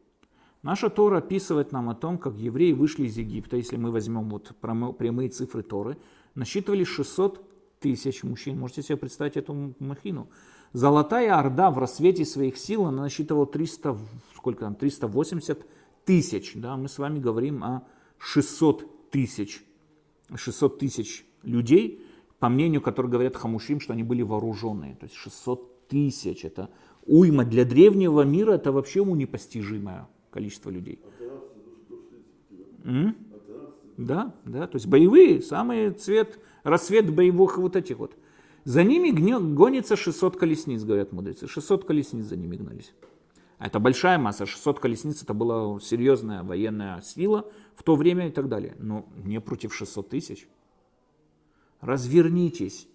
[0.67, 4.57] Наша Тора описывает нам о том, как евреи вышли из Египта, если мы возьмем вот
[4.59, 5.97] прямые цифры Торы,
[6.35, 8.59] насчитывали 600 тысяч мужчин.
[8.59, 10.29] Можете себе представить эту махину.
[10.73, 13.97] Золотая Орда в рассвете своих сил, она насчитывала 300,
[14.35, 15.65] сколько там, 380
[16.05, 16.55] тысяч.
[16.57, 16.77] Да?
[16.77, 17.87] Мы с вами говорим о
[18.19, 19.63] 600 тысяч.
[20.35, 22.05] 600 тысяч людей,
[22.47, 24.95] по мнению которых говорят хамушим, что они были вооруженные.
[24.95, 26.45] То есть 600 тысяч.
[26.45, 26.71] Это
[27.05, 31.01] уйма для древнего мира, это вообще ему непостижимое количество людей.
[33.97, 38.17] Да, да, то есть боевые, самый цвет, рассвет боевых вот этих вот.
[38.63, 41.49] За ними гонится 600 колесниц, говорят мудрецы.
[41.49, 42.95] 600 колесниц за ними гнались.
[43.59, 48.31] А это большая масса, 600 колесниц, это была серьезная военная сила в то время и
[48.31, 48.77] так далее.
[48.79, 50.47] Но не против 600 тысяч.
[51.87, 52.89] Развернитесь,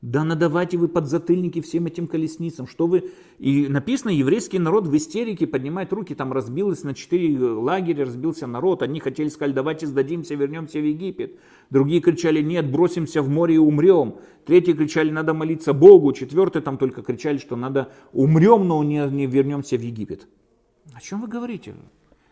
[0.00, 3.10] да надавайте вы подзатыльники всем этим колесницам, что вы...
[3.38, 8.82] И написано, еврейский народ в истерике поднимает руки, там разбилось на четыре лагеря, разбился народ.
[8.82, 11.38] Одни хотели сказать, давайте сдадимся, вернемся в Египет.
[11.68, 14.16] Другие кричали, нет, бросимся в море и умрем.
[14.46, 16.14] Третьи кричали, надо молиться Богу.
[16.14, 20.26] Четвертые там только кричали, что надо умрем, но не, не вернемся в Египет.
[20.94, 21.74] О чем вы говорите?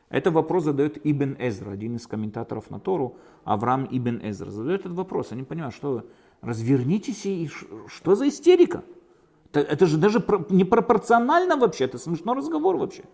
[0.09, 4.51] Это вопрос задает Ибн Эзра, один из комментаторов на Тору, Авраам Ибн Эзра.
[4.51, 6.07] Задает этот вопрос, они понимают, что
[6.43, 7.49] развернитесь и
[7.89, 8.85] что за истерика?
[9.51, 13.05] Это, это же даже непропорционально вообще, это смешной разговор вообще.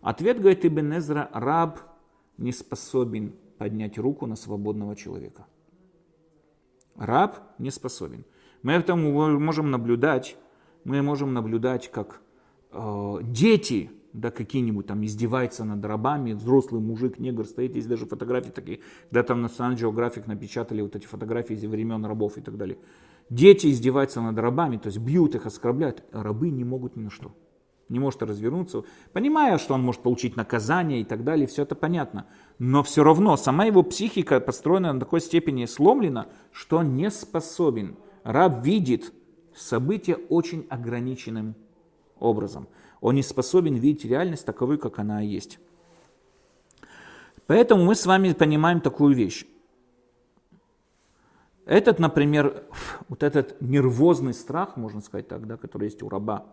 [0.00, 1.80] Ответ, говорит Ибн Эзра, раб
[2.38, 5.46] не способен поднять руку на свободного человека.
[6.96, 8.24] Раб не способен.
[8.62, 10.36] Мы это можем наблюдать,
[10.84, 12.20] мы можем наблюдать, как
[12.72, 18.50] э, дети да, какие-нибудь там издеваются над рабами, взрослый мужик, негр стоит, есть даже фотографии
[18.50, 22.56] такие, да там на National Geographic напечатали вот эти фотографии из времен рабов и так
[22.56, 22.78] далее.
[23.28, 27.10] Дети издеваются над рабами, то есть бьют их, оскорбляют, а рабы не могут ни на
[27.10, 27.34] что.
[27.90, 32.26] Не может развернуться, понимая, что он может получить наказание и так далее, все это понятно.
[32.58, 37.96] Но все равно сама его психика построена на такой степени сломлена, что он не способен.
[38.24, 39.12] Раб видит
[39.54, 41.54] события очень ограниченным
[42.18, 42.66] образом.
[43.00, 45.58] Он не способен видеть реальность таковой, как она есть.
[47.46, 49.46] Поэтому мы с вами понимаем такую вещь.
[51.64, 52.64] Этот, например,
[53.08, 56.46] вот этот нервозный страх, можно сказать так, да, который есть у раба,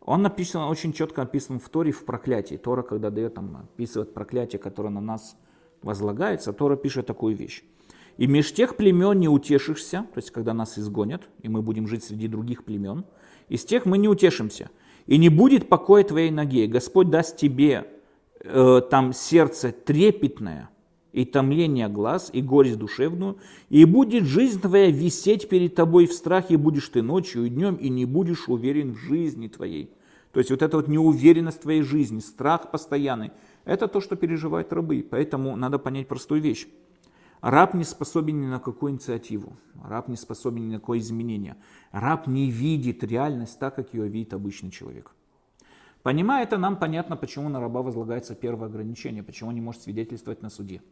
[0.00, 2.56] он написан, очень четко описан в Торе в проклятии.
[2.56, 5.36] Тора, когда дает, там, описывает проклятие, которое на нас
[5.82, 7.62] возлагается, Тора пишет такую вещь.
[8.16, 12.04] «И меж тех племен не утешишься», то есть когда нас изгонят, и мы будем жить
[12.04, 13.04] среди других племен,
[13.48, 14.70] из тех мы не утешимся,
[15.08, 16.68] и не будет покоя твоей ноге.
[16.68, 17.88] Господь даст тебе
[18.40, 20.68] э, там сердце трепетное,
[21.12, 23.38] и томление глаз, и горесть душевную,
[23.70, 27.88] и будет жизнь твоя висеть перед тобой в страхе, будешь ты ночью и днем, и
[27.88, 29.90] не будешь уверен в жизни твоей.
[30.32, 33.32] То есть вот эта вот неуверенность в твоей жизни, страх постоянный,
[33.64, 35.04] Это то, что переживают рабы.
[35.10, 36.68] Поэтому надо понять простую вещь.
[37.40, 39.56] Раб не способен ни на какую инициативу.
[39.82, 41.56] Раб не способен ни на какое изменение.
[41.92, 45.12] Раб не видит реальность так, как ее видит обычный человек.
[46.02, 50.42] Понимая это, нам понятно, почему на раба возлагается первое ограничение, почему он не может свидетельствовать
[50.42, 50.82] на суде.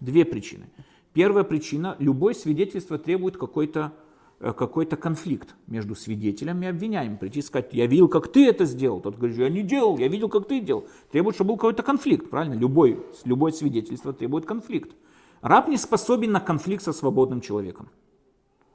[0.00, 0.66] Две причины.
[1.12, 3.92] Первая причина– любое свидетельство требует какой-то
[4.38, 7.18] э, какой-то конфликт между свидетелем и обвиняемым.
[7.18, 9.00] Прийти и сказать, я видел, как ты это сделал.
[9.00, 10.86] Тот говорит, я не делал, я видел, как ты делал.
[11.10, 12.54] Требует, чтобы был какой-то конфликт, правильно?
[12.54, 14.94] Любой, любое свидетельство требует конфликт.
[15.42, 17.88] Раб не способен на конфликт со свободным человеком.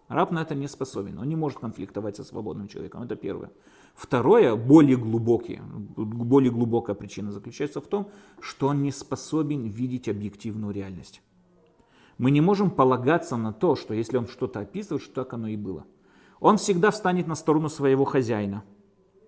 [0.08, 1.18] Раб на это не способен.
[1.18, 3.04] Он не может конфликтовать со свободным человеком.
[3.04, 3.52] Это первое.
[3.96, 10.74] Второе, более глубокие, более глубокая причина заключается в том, что он не способен видеть объективную
[10.74, 11.22] реальность.
[12.18, 15.58] Мы не можем полагаться на то, что если он что-то описывает, что так оно и
[15.58, 15.86] было.
[16.40, 18.64] Он всегда встанет на сторону своего хозяина–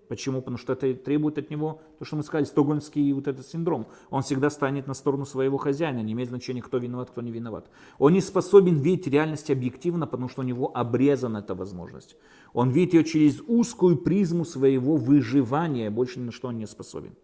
[0.08, 0.40] Почему?
[0.40, 3.86] Потому что это требует от него, то, что мы сказали, стокгольмский вот этот синдром.
[4.08, 7.66] Он всегда станет на сторону своего хозяина, не имеет значения, кто виноват, кто не виноват.
[7.98, 12.16] Он не способен видеть реальность объективно, потому что у него обрезана эта возможность.
[12.54, 17.14] Он видит ее через узкую призму своего выживания, больше ни на что он не способен.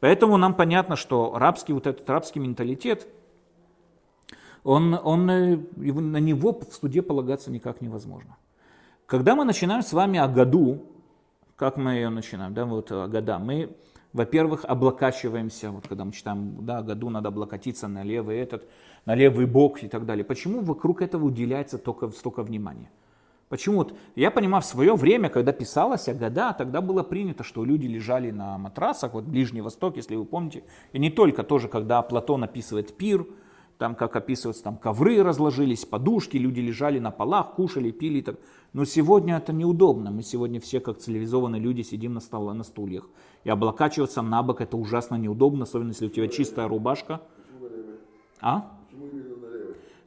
[0.00, 3.06] Поэтому нам понятно, что рабский, вот этот рабский менталитет,
[4.64, 8.36] он, он, э, на него в суде полагаться никак невозможно.
[9.06, 10.86] Когда мы начинаем с вами о году,
[11.60, 13.38] как мы ее начинаем, да, вот э, года.
[13.38, 13.76] Мы,
[14.14, 18.66] во-первых, облокачиваемся, вот когда мы читаем, да, году надо облокотиться на левый этот,
[19.04, 20.24] на левый бок и так далее.
[20.24, 22.90] Почему вокруг этого уделяется только столько внимания?
[23.50, 23.76] Почему?
[23.76, 27.86] Вот я понимаю, в свое время, когда писалось о года, тогда было принято, что люди
[27.86, 32.42] лежали на матрасах, вот Ближний Восток, если вы помните, и не только тоже, когда Платон
[32.42, 33.26] описывает пир,
[33.80, 38.20] там, как описывается, там ковры разложились, подушки, люди лежали на полах, кушали, пили.
[38.20, 38.36] Так.
[38.74, 40.10] Но сегодня это неудобно.
[40.10, 43.08] Мы сегодня все, как цивилизованные люди, сидим на, стол, на стульях.
[43.42, 47.22] И облокачиваться на бок это ужасно неудобно, особенно если у тебя чистая рубашка.
[48.42, 48.70] А?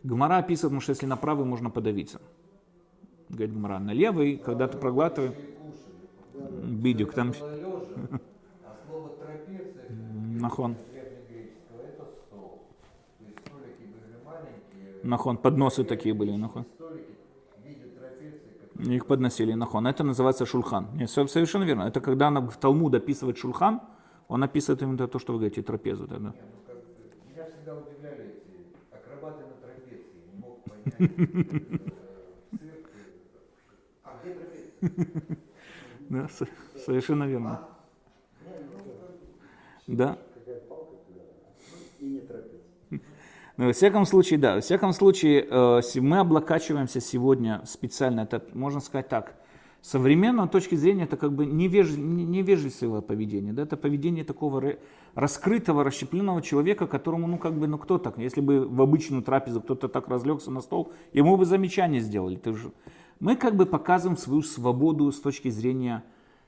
[0.03, 2.21] Гмара описывает, потому что если на правый, можно подавиться.
[3.29, 5.33] Говорит Гмара, на левый, когда ты проглатываешь,
[6.63, 7.33] бидюк там...
[10.39, 10.75] Нахон.
[15.03, 16.65] Нахон, подносы такие были, нахон.
[18.79, 19.85] Их подносили нахон.
[19.85, 20.87] Это называется шульхан.
[20.95, 21.83] Нет, совершенно верно.
[21.83, 23.81] Это когда она в Талмуд описывает шульхан,
[24.27, 26.07] он описывает именно то, что вы говорите, трапезу.
[26.07, 26.33] Да, да.
[27.29, 30.21] Меня всегда удивляли эти акробаты на трапеции.
[30.31, 31.81] Не мог понять.
[34.03, 35.37] А где трапеция?
[36.09, 36.27] Да,
[36.85, 37.67] совершенно верно.
[39.87, 40.17] Да.
[43.57, 48.79] Но во всяком случае, да, во всяком случае, э, мы облокачиваемся сегодня специально, это можно
[48.79, 49.35] сказать так,
[49.83, 51.91] современной точки зрения это как бы невеж...
[51.95, 54.77] невежливое поведение, да, это поведение такого
[55.13, 59.61] раскрытого, расщепленного человека, которому, ну как бы, ну кто так, если бы в обычную трапезу
[59.61, 62.37] кто-то так разлегся на стол, ему бы замечание сделали.
[62.37, 62.71] Ты же...
[63.19, 66.03] Мы как бы показываем свою свободу с точки зрения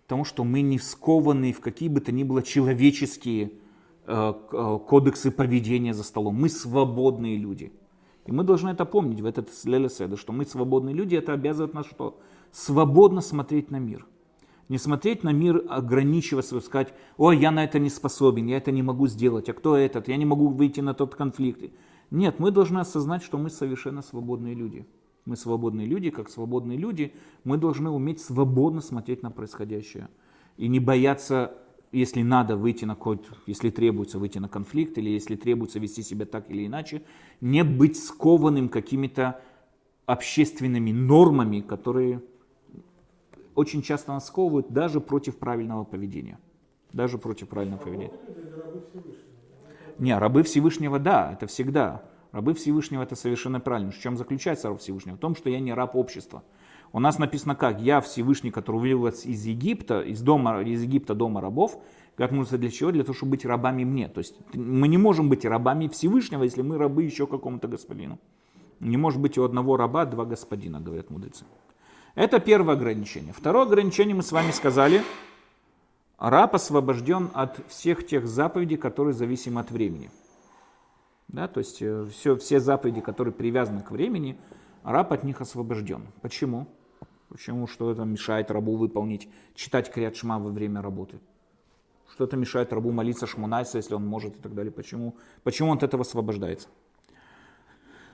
[0.08, 3.52] того, что мы не скованы в какие бы то ни было человеческие
[4.06, 6.36] кодексы поведения за столом.
[6.36, 7.74] Мы свободные люди.
[8.26, 11.86] И мы должны это помнить в этот лелеседа, что мы свободные люди, это обязывает нас
[11.86, 12.20] что?
[12.52, 14.08] Свободно смотреть на мир.
[14.68, 18.72] Не смотреть на мир, ограничивая себя, сказать, ой, я на это не способен, я это
[18.72, 21.72] не могу сделать, а кто этот, я не могу выйти на тот конфликт.
[22.10, 24.88] Нет, мы должны осознать, что мы совершенно свободные люди.
[25.26, 27.14] Мы свободные люди, как свободные люди,
[27.44, 30.10] мы должны уметь свободно смотреть на происходящее.
[30.58, 31.54] И не бояться
[31.96, 36.26] если надо выйти на какой-то, если требуется выйти на конфликт, или если требуется вести себя
[36.26, 37.04] так или иначе,
[37.40, 39.40] не быть скованным какими-то
[40.06, 42.22] общественными нормами, которые
[43.56, 46.38] очень часто нас сковывают даже против правильного поведения.
[46.92, 48.12] Даже против правильного поведения.
[49.98, 52.04] Не, рабы Всевышнего, да, это всегда.
[52.34, 53.92] Рабы Всевышнего это совершенно правильно.
[53.92, 55.16] В чем заключается раб Всевышнего?
[55.16, 56.44] В том, что я не раб общества.
[56.96, 57.82] У нас написано как?
[57.82, 61.78] Я Всевышний, который вывел вас из Египта, из, дома, из Египта дома рабов.
[62.16, 62.90] Как нужно для чего?
[62.90, 64.08] Для того, чтобы быть рабами мне.
[64.08, 68.18] То есть мы не можем быть рабами Всевышнего, если мы рабы еще какому-то господину.
[68.80, 71.44] Не может быть у одного раба два господина, говорят мудрецы.
[72.16, 73.34] Это первое ограничение.
[73.34, 75.04] Второе ограничение мы с вами сказали.
[76.18, 80.12] Раб освобожден от всех тех заповедей, которые зависимы от времени.
[81.28, 84.38] Да, то есть все, э, все заповеди, которые привязаны к времени,
[84.86, 86.06] раб от них освобожден.
[86.22, 86.68] Почему?
[87.36, 87.68] Почему?
[87.68, 91.20] Что это мешает рабу выполнить, читать Криат Шма во время работы?
[92.10, 94.72] Что это мешает рабу молиться Шмунайса, если он может и так далее?
[94.72, 96.70] Почему, почему он от этого освобождается?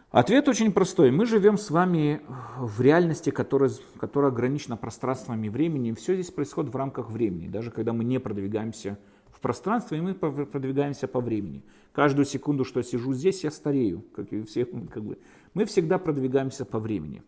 [0.09, 1.11] Ответ очень простой.
[1.11, 2.22] Мы живем с вами
[2.57, 3.69] в реальности, которая,
[3.99, 5.93] которая ограничена пространством и временем.
[5.93, 7.47] Все здесь происходит в рамках времени.
[7.47, 8.97] Даже когда мы не продвигаемся
[9.41, 11.63] пространстве, и мы продвигаемся по времени.
[11.91, 14.05] Каждую секунду, что я сижу здесь, я старею.
[14.15, 15.17] Как и все, как бы.
[15.53, 17.24] Мы всегда продвигаемся по времени.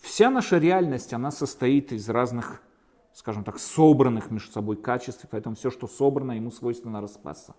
[0.00, 2.62] Вся наша реальность, она состоит из разных,
[3.12, 7.54] скажем так, собранных между собой качеств, поэтому все, что собрано, ему свойственно распасться.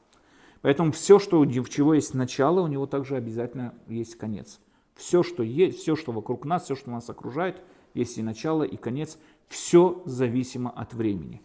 [0.62, 4.60] Поэтому все, что, в чего есть начало, у него также обязательно есть конец.
[4.96, 7.62] Все, что есть, все, что вокруг нас, все, что нас окружает,
[7.94, 9.18] есть и начало, и конец.
[9.48, 11.42] Все зависимо от времени.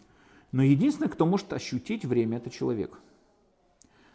[0.51, 2.99] Но единственное, кто может ощутить время, это человек.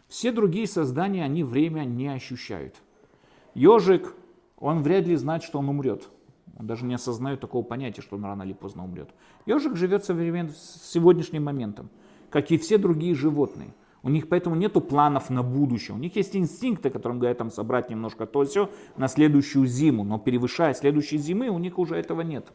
[0.07, 2.75] Все другие создания, они время не ощущают.
[3.53, 4.13] Ежик,
[4.57, 6.09] он вряд ли знает, что он умрет.
[6.59, 9.09] Он даже не осознает такого понятия, что он рано или поздно умрет.
[9.45, 10.49] Ежик живет современ...
[10.49, 11.89] с сегодняшним моментом,
[12.29, 13.73] как и все другие животные.
[14.03, 15.95] У них поэтому нет планов на будущее.
[15.95, 20.03] У них есть инстинкты, которым говорят там собрать немножко то все на следующую зиму.
[20.03, 22.51] Но перевышая следующей зимы, у них уже этого нет.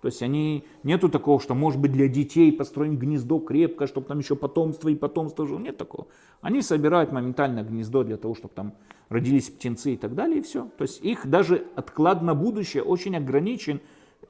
[0.00, 4.18] То есть они, нету такого, что может быть для детей построим гнездо крепко, чтобы там
[4.18, 5.58] еще потомство и потомство жило.
[5.58, 6.06] Нет такого.
[6.40, 8.72] Они собирают моментально гнездо для того, чтобы там
[9.10, 10.70] родились птенцы и так далее, и все.
[10.78, 13.80] То есть их даже отклад на будущее очень ограничен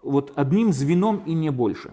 [0.02, 1.92] вот одним звеном и не больше.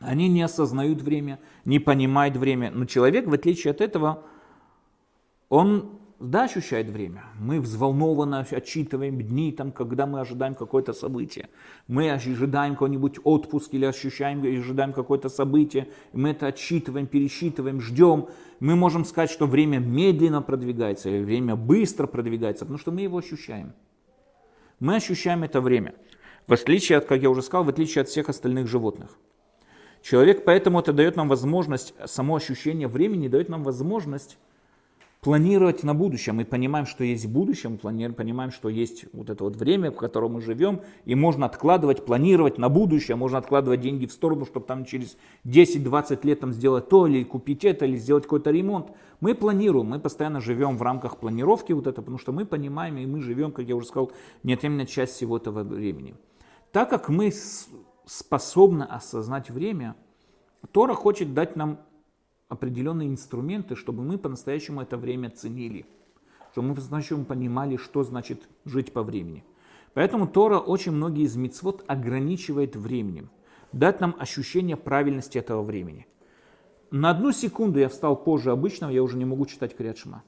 [0.00, 2.70] Они не осознают время, не понимают время.
[2.70, 4.22] Но человек, в отличие от этого,
[5.48, 5.98] он
[6.30, 7.24] да, ощущает время.
[7.38, 11.48] Мы взволнованно отчитываем дни, там, когда мы ожидаем какое-то событие.
[11.88, 15.88] Мы ожидаем какой-нибудь отпуск или ощущаем, ожидаем какое-то событие.
[16.12, 18.28] Мы это отчитываем, пересчитываем, ждем.
[18.60, 23.18] Мы можем сказать, что время медленно продвигается, или время быстро продвигается, потому что мы его
[23.18, 23.72] ощущаем.
[24.80, 25.94] Мы ощущаем это время.
[26.46, 29.16] В отличие от, как я уже сказал, в отличие от всех остальных животных.
[30.02, 34.36] Человек поэтому это дает нам возможность, само ощущение времени дает нам возможность
[35.24, 36.34] планировать на будущее.
[36.34, 40.34] Мы понимаем, что есть будущее, мы понимаем, что есть вот это вот время, в котором
[40.34, 44.84] мы живем, и можно откладывать, планировать на будущее, можно откладывать деньги в сторону, чтобы там
[44.84, 45.16] через
[45.46, 48.90] 10-20 лет там сделать то, или купить это, или сделать какой-то ремонт.
[49.20, 53.06] Мы планируем, мы постоянно живем в рамках планировки вот это, потому что мы понимаем, и
[53.06, 54.12] мы живем, как я уже сказал,
[54.42, 56.14] неотъемлемая часть всего этого времени.
[56.70, 57.32] Так как мы
[58.04, 59.96] способны осознать время,
[60.70, 61.78] Тора хочет дать нам
[62.48, 65.86] определенные инструменты, чтобы мы по-настоящему это время ценили,
[66.52, 69.44] чтобы мы по-настоящему понимали, что значит жить по времени.
[69.94, 73.30] Поэтому Тора очень многие из мицвод ограничивает временем,
[73.72, 76.06] дать нам ощущение правильности этого времени.
[76.90, 80.22] На одну секунду я встал позже обычного, я уже не могу читать Криадшма.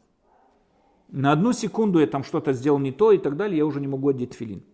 [1.09, 3.87] На одну секунду я там что-то сделал не то и так далее, я уже не
[3.87, 4.65] могу одеть филин.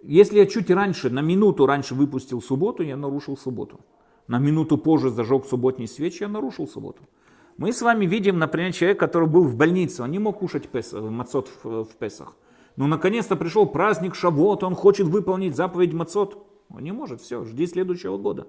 [0.00, 3.80] Если я чуть раньше, на минуту раньше выпустил субботу, я нарушил субботу
[4.28, 7.02] на минуту позже зажег субботний свечи, я нарушил субботу.
[7.56, 10.92] Мы с вами видим, например, человека, который был в больнице, он не мог кушать пес,
[10.92, 12.36] мацот в, в Песах.
[12.76, 16.46] Но наконец-то пришел праздник Шавот, он хочет выполнить заповедь мацот.
[16.68, 18.46] Он не может, все, жди следующего года.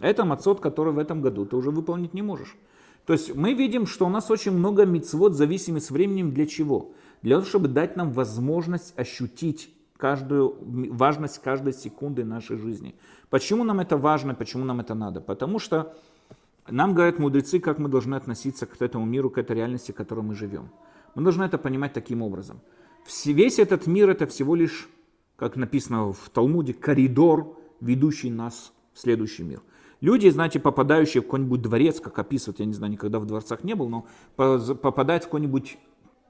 [0.00, 2.56] Это мацот, который в этом году ты уже выполнить не можешь.
[3.04, 6.92] То есть мы видим, что у нас очень много мицвод зависимы с временем для чего?
[7.20, 9.68] Для того, чтобы дать нам возможность ощутить
[10.02, 10.56] каждую,
[10.92, 12.96] важность каждой секунды нашей жизни.
[13.30, 15.20] Почему нам это важно, почему нам это надо?
[15.20, 15.94] Потому что
[16.68, 20.24] нам говорят мудрецы, как мы должны относиться к этому миру, к этой реальности, в которой
[20.24, 20.70] мы живем.
[21.14, 22.60] Мы должны это понимать таким образом.
[23.24, 24.88] Весь этот мир это всего лишь,
[25.36, 29.62] как написано в Талмуде, коридор, ведущий нас в следующий мир.
[30.00, 33.74] Люди, знаете, попадающие в какой-нибудь дворец, как описывают, я не знаю, никогда в дворцах не
[33.74, 35.78] был, но попадают в какой-нибудь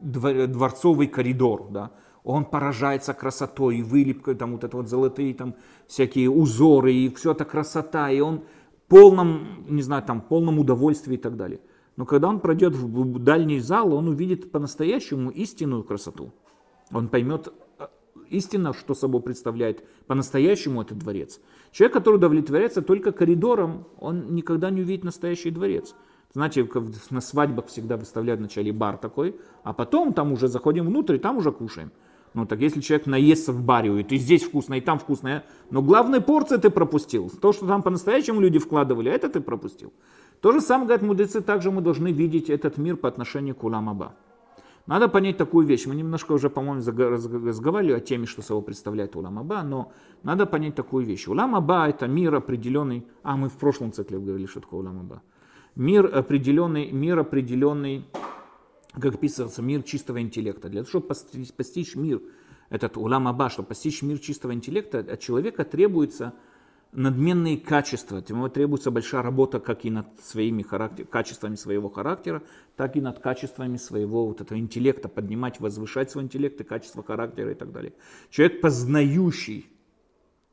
[0.01, 1.91] дворцовый коридор, да,
[2.25, 5.55] он поражается красотой, вылепкой, там вот это вот золотые там
[5.87, 11.15] всякие узоры, и все это красота, и он в полном, не знаю, там, полном удовольствии
[11.15, 11.61] и так далее.
[11.97, 16.33] Но когда он пройдет в дальний зал, он увидит по-настоящему истинную красоту.
[16.91, 17.87] Он поймет э,
[18.31, 21.41] истинно, что собой представляет по-настоящему этот дворец.
[21.71, 25.95] Человек, который удовлетворяется только коридором, он никогда не увидит настоящий дворец.
[26.33, 26.67] Знаете,
[27.11, 31.37] на свадьбах всегда выставляют вначале бар такой, а потом там уже заходим внутрь и там
[31.37, 31.93] уже кушаем.
[32.35, 35.83] Ну так если человек наестся в баре, и ты здесь вкусно, и там вкусно, но
[35.83, 37.31] главная порция ты пропустил.
[37.41, 39.93] То, что там по-настоящему люди вкладывали, это ты пропустил.
[40.41, 44.15] То же самое, говорят мудрецы, также мы должны видеть этот мир по отношению к Уламаба.
[44.87, 45.87] Надо понять такую вещь.
[45.87, 49.93] Мы немножко уже, по-моему, разговаривали о теме, что собой представляет Уламаба, но
[50.25, 51.29] надо понять такую вещь.
[51.29, 53.07] Уламаба это мир определенный.
[53.23, 55.23] А, мы в прошлом цикле говорили, что такое Уламаба.
[55.77, 58.05] Мир определенный, мир определенный
[58.93, 60.69] как описывается, мир чистого интеллекта.
[60.69, 61.09] Для того, чтобы
[61.57, 62.21] постичь мир,
[62.69, 66.35] этот улам аба, чтобы постичь мир чистого интеллекта, от человека требуется
[66.93, 68.23] надменные качества.
[68.29, 72.43] Ему требуется большая работа как и над своими характер, качествами своего характера,
[72.77, 77.53] так и над качествами своего вот этого интеллекта, поднимать, возвышать свой интеллект и качество характера
[77.53, 77.95] и так далее.
[78.31, 79.67] Человек, познающий,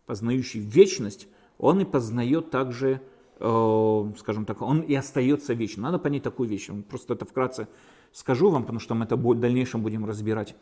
[0.05, 1.27] познающий вечность,
[1.57, 3.01] он и познает также
[3.39, 5.83] э, скажем так, он и остается вечным.
[5.83, 6.69] Надо понять такую вещь.
[6.89, 7.67] Просто это вкратце
[8.11, 10.55] скажу вам, потому что мы это в дальнейшем будем разбирать.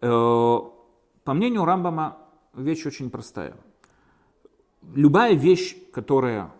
[0.00, 0.58] Э,
[1.24, 2.18] по мнению Рамбама,
[2.54, 3.54] вещь очень простая.
[4.94, 6.50] Любая вещь, которая,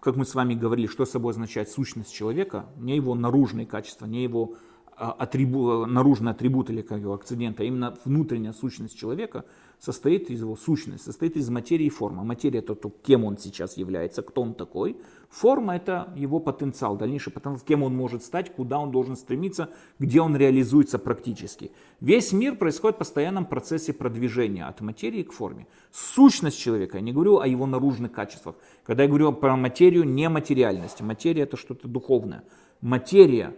[0.00, 4.22] как мы с вами говорили, что собой означает сущность человека, не его наружные качества, не
[4.22, 4.54] его
[4.96, 9.44] атрибу, наружный атрибут или как его акцидента, а именно внутренняя сущность человека
[9.78, 12.22] состоит из его сущности, состоит из материи и формы.
[12.22, 14.96] Материя это то, кем он сейчас является, кто он такой.
[15.28, 20.20] Форма это его потенциал, дальнейший потенциал, кем он может стать, куда он должен стремиться, где
[20.20, 21.72] он реализуется практически.
[22.00, 25.66] Весь мир происходит в постоянном процессе продвижения от материи к форме.
[25.90, 28.54] Сущность человека, я не говорю о его наружных качествах.
[28.84, 31.00] Когда я говорю про материю, не материальность.
[31.00, 32.44] Материя это что-то духовное.
[32.80, 33.56] Материя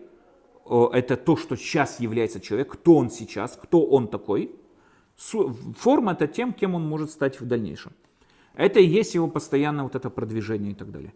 [0.67, 4.55] это то, что сейчас является человек, кто он сейчас, кто он такой.
[5.17, 7.93] Форма это тем, кем он может стать в дальнейшем.
[8.55, 11.12] Это и есть его постоянное вот это продвижение и так далее.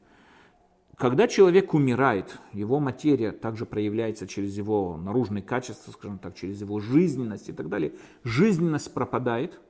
[0.97, 6.81] Когда человек умирает, его материя также проявляется через его наружные качества, скажем так, через его
[6.81, 7.93] жизненность и так далее.
[8.25, 9.61] Жизненность пропадает,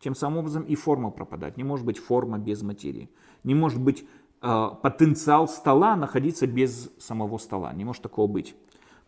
[0.00, 1.58] тем самым образом и форма пропадает.
[1.58, 3.10] Не может быть форма без материи.
[3.44, 4.06] Не может быть
[4.40, 7.74] э, потенциал стола находиться без самого стола.
[7.74, 8.54] Не может такого быть.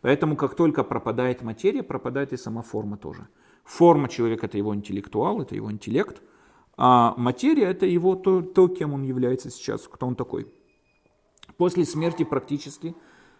[0.05, 3.27] Поэтому как только пропадает материя, пропадает и сама форма тоже.
[3.63, 6.21] Форма человека это его интеллектуал, это его интеллект,
[6.77, 10.45] а материя это его то, то, кем он является сейчас, кто он такой.
[11.57, 12.93] После смерти практически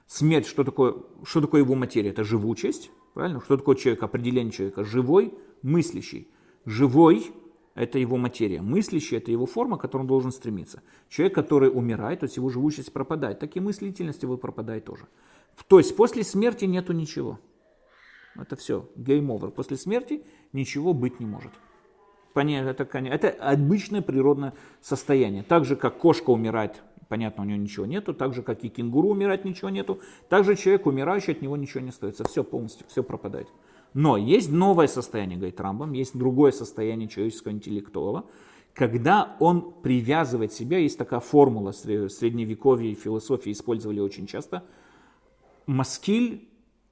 [0.08, 2.10] смерть, что такое, что такое его материя?
[2.10, 3.42] Это живучесть, правильно?
[3.42, 4.02] Что такое человек?
[4.02, 4.84] Определение человека.
[4.84, 6.30] Живой, мыслящий.
[6.66, 7.32] Живой–
[7.76, 8.62] это его материя.
[8.62, 10.82] Мыслящий– это его форма, к которой он должен стремиться.
[11.10, 15.08] Человек, который умирает, то есть его живучесть пропадает, так и мыслительность его пропадает тоже.
[15.68, 17.40] То есть после смерти нету ничего.
[18.36, 19.52] Это все, over.
[19.52, 20.24] После смерти
[20.54, 21.52] ничего быть не может.
[22.34, 25.44] Понятно, это, это обычное природное состояние.
[25.44, 28.14] Так же, как кошка умирает, понятно, у нее ничего нету.
[28.14, 30.00] Так же, как и кенгуру умирать ничего нету.
[30.28, 32.26] Так же человек умирающий, от него ничего не остается.
[32.26, 33.48] Все полностью, все пропадает.
[33.96, 38.26] Но есть новое состояние, говорит Рамбам, есть другое состояние человеческого интеллектуала,
[38.76, 44.64] когда он привязывает себя, есть такая формула в средневековье философии использовали очень часто–
[45.66, 46.48] маскиль,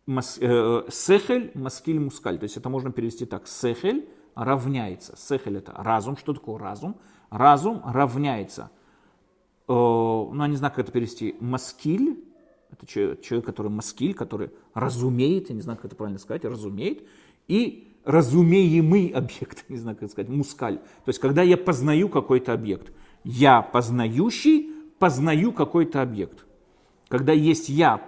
[0.05, 2.37] мас, э, сехель, маскиль, мускаль.
[2.37, 3.47] То есть это можно перевести так.
[3.47, 5.15] Сехель равняется.
[5.17, 6.17] Сехель это разум.
[6.17, 6.97] Что такое разум?
[7.29, 8.71] Разум равняется.
[9.67, 11.35] Э, ну, я не знаю, как это перевести.
[11.39, 12.23] Маскиль.
[12.73, 17.07] Это человек, который маскиль, который разумеет, я не знаю, как это правильно сказать, разумеет.
[17.47, 20.77] И разумеемый объект, не знаю, как сказать, мускаль.
[20.77, 22.91] То есть, когда я познаю какой-то объект,
[23.23, 26.45] я познающий познаю какой-то объект.
[27.09, 28.01] Когда есть я,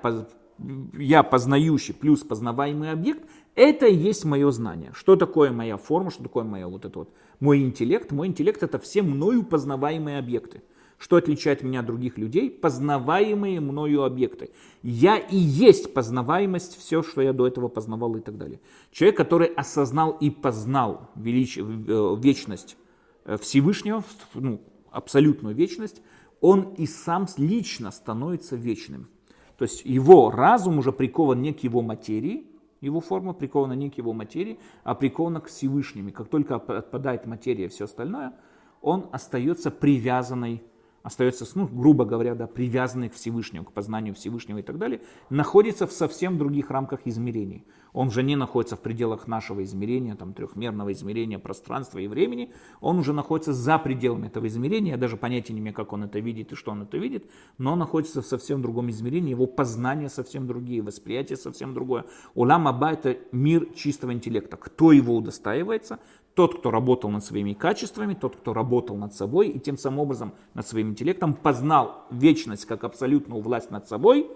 [0.94, 4.92] я познающий плюс познаваемый объект, это и есть мое знание.
[4.94, 7.10] Что такое моя форма, что такое моя вот это вот,
[7.40, 8.12] мой интеллект?
[8.12, 10.62] Мой интеллект это все мною познаваемые объекты.
[10.98, 12.50] Что отличает меня от других людей?
[12.50, 14.52] Познаваемые мною объекты.
[14.82, 18.60] Я и есть познаваемость, все, что я до этого познавал и так далее.
[18.92, 21.58] Человек, который осознал и познал велич...
[21.58, 22.78] Э, вечность
[23.26, 26.02] э, Всевышнего, ну, абсолютную вечность,
[26.40, 29.10] он и сам лично становится вечным.
[29.58, 32.48] То есть его разум уже прикован не к его материи,
[32.82, 36.12] его форма прикована не к его материи, а прикована к Всевышнему.
[36.12, 38.34] Как только отпадает материя и все остальное,
[38.82, 40.62] он остается привязанной
[41.06, 45.86] остается, ну, грубо говоря, да, привязанный к Всевышнему, к познанию Всевышнего и так далее, находится
[45.86, 47.64] в совсем других рамках измерений.
[47.94, 52.52] Он же не находится в пределах нашего измерения, там, трехмерного измерения пространства и времени,
[52.82, 56.20] он уже находится за пределами этого измерения, я даже понятия не имею, как он это
[56.20, 57.30] видит и что он это видит,
[57.60, 62.06] но он находится в совсем другом измерении, его познание совсем другие, восприятие совсем другое.
[62.34, 64.58] Улам Аба– это мир чистого интеллекта.
[64.58, 66.00] Кто его удостаивается,
[66.36, 70.34] тот, кто работал над своими качествами, тот, кто работал над собой и тем самым образом
[70.54, 74.30] над своим интеллектом познал вечность как абсолютную власть над собой,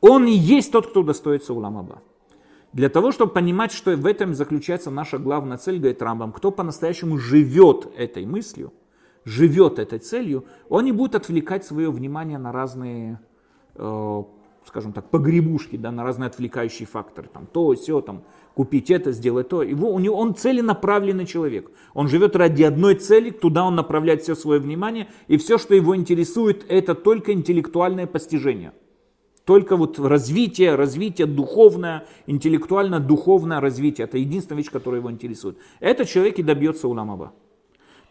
[0.00, 2.02] он и есть тот, кто достоится уламаба.
[2.72, 7.16] Для того, чтобы понимать, что в этом заключается наша главная цель, говорит Рамбам, кто по-настоящему
[7.16, 8.72] живет этой мыслью,
[9.24, 13.20] живет этой целью, он не будет отвлекать свое внимание на разные
[13.76, 14.22] э,
[14.66, 18.24] скажем так, погребушки, да, на разные отвлекающие факторы, там, то, все, там,
[18.54, 19.62] купить это, сделать то.
[19.62, 21.70] Его, у него, он целенаправленный человек.
[21.92, 25.96] Он живет ради одной цели, туда он направляет все свое внимание, и все, что его
[25.96, 28.72] интересует, это только интеллектуальное постижение.
[29.44, 34.06] Только вот развитие, развитие духовное, интеллектуально-духовное развитие.
[34.06, 35.58] Это единственная вещь, которая его интересует.
[35.80, 37.34] Это человек и добьется уламаба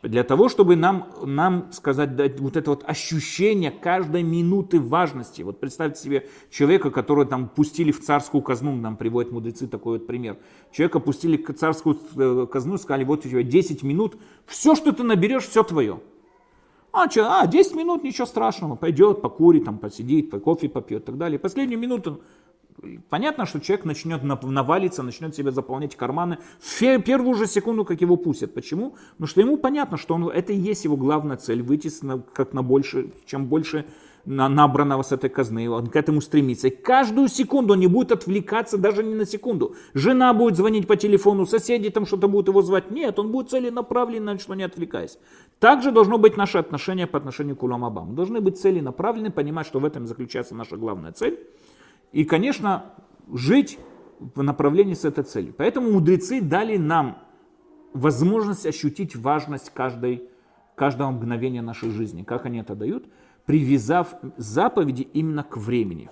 [0.04, 5.42] для того, чтобы нам, нам сказать, дать вот это вот ощущение каждой минуты важности.
[5.44, 10.08] Вот представьте себе человека, которого там пустили в царскую казну, нам приводят мудрецы такой вот
[10.08, 10.38] пример.
[10.72, 15.04] Человека пустили в царскую э, казну, сказали, вот у тебя 10 минут, все, что ты
[15.04, 16.02] наберешь, все твое.
[16.92, 21.18] А, че, а, 10 минут, ничего страшного, пойдет, покурит, там, посидит, кофе попьет и так
[21.18, 21.40] далее.
[21.40, 22.22] Последнюю минуту
[23.10, 28.18] Понятно, что человек начнет навалиться, начнет себе заполнять карманы в первую же секунду, как его
[28.18, 28.54] пустят.
[28.54, 28.96] Почему?
[29.12, 32.54] Потому что ему понятно, что он, это и есть его главная цель, выйти на, как
[32.54, 33.86] на больше, чем больше
[34.26, 36.68] на, набранного с этой казны, он к этому стремится.
[36.68, 39.76] И каждую секунду он не будет отвлекаться даже не на секунду.
[39.94, 42.92] Жена будет звонить по телефону, соседи там что-то будут его звать.
[42.92, 45.18] Нет, он будет целенаправленно, что не отвлекаясь.
[45.60, 48.16] Также должно быть наше отношение по отношению к Уламабам.
[48.16, 51.40] Должны быть целенаправлены, понимать, что в этом заключается наша главная цель.
[52.14, 52.94] И, конечно,
[53.34, 53.78] жить
[54.20, 55.54] в направлении с этой целью.
[55.58, 57.18] Поэтому мудрецы дали нам
[57.94, 60.30] возможность ощутить важность каждой,
[60.76, 62.24] каждого мгновения нашей жизни.
[62.24, 63.06] Как они это дают?
[63.46, 66.10] Привязав заповеди именно к времени.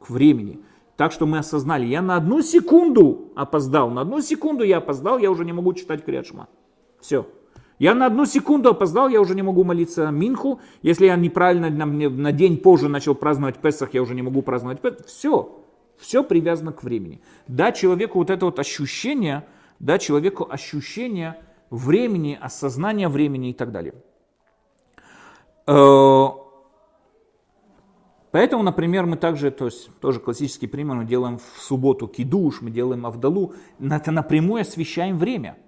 [0.00, 0.60] К времени.
[0.96, 5.30] Так что мы осознали, я на одну секунду опоздал, на одну секунду я опоздал, я
[5.30, 6.48] уже не могу читать Криадшма.
[7.00, 7.26] Все.
[7.78, 10.60] Я на одну секунду опоздал, я уже не могу молиться Минху.
[10.82, 14.80] Если я неправильно на, на день позже начал праздновать Песах, я уже не могу праздновать
[14.80, 15.06] Песах.
[15.06, 15.62] Все.
[15.98, 17.20] Все привязано к времени.
[17.48, 19.46] Да, человеку вот это вот ощущение,
[19.78, 21.36] да, человеку ощущение
[21.70, 23.94] времени, осознание времени и так далее.
[25.66, 26.26] Э,
[28.30, 32.70] поэтому, например, мы также, то есть тоже классический пример, мы делаем в субботу кидуш, мы
[32.70, 35.58] делаем авдалу, это напрямую освещаем время–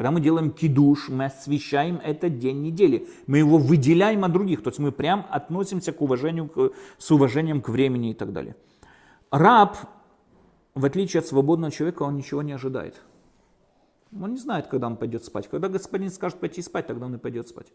[0.00, 3.06] когда мы делаем кидуш, мы освещаем этот день недели.
[3.26, 4.62] Мы его выделяем от других.
[4.62, 8.56] То есть мы прям относимся к уважению, к, с уважением к времени и так далее.
[9.30, 9.76] Раб,
[10.74, 13.02] в отличие от свободного человека, он ничего не ожидает.
[14.18, 15.48] Он не знает, когда он пойдет спать.
[15.50, 17.66] Когда господин скажет пойти спать, тогда он и пойдет спать.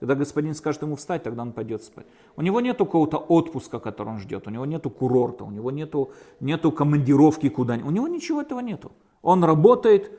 [0.00, 2.06] Когда господин скажет ему встать, тогда он пойдет спать.
[2.36, 4.46] У него нет какого-то отпуска, который он ждет.
[4.46, 5.94] У него нет курорта, у него нет
[6.40, 7.90] нету командировки куда-нибудь.
[7.90, 8.92] У него ничего этого нету.
[9.20, 10.10] Он работает,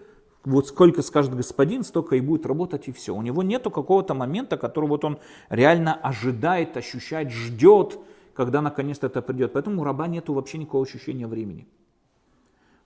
[0.45, 3.15] вот сколько скажет господин, столько и будет работать, и все.
[3.15, 5.19] У него нету какого-то момента, который вот он
[5.49, 7.99] реально ожидает, ощущает, ждет,
[8.33, 9.53] когда наконец-то это придет.
[9.53, 11.67] Поэтому у раба нету вообще никакого ощущения времени.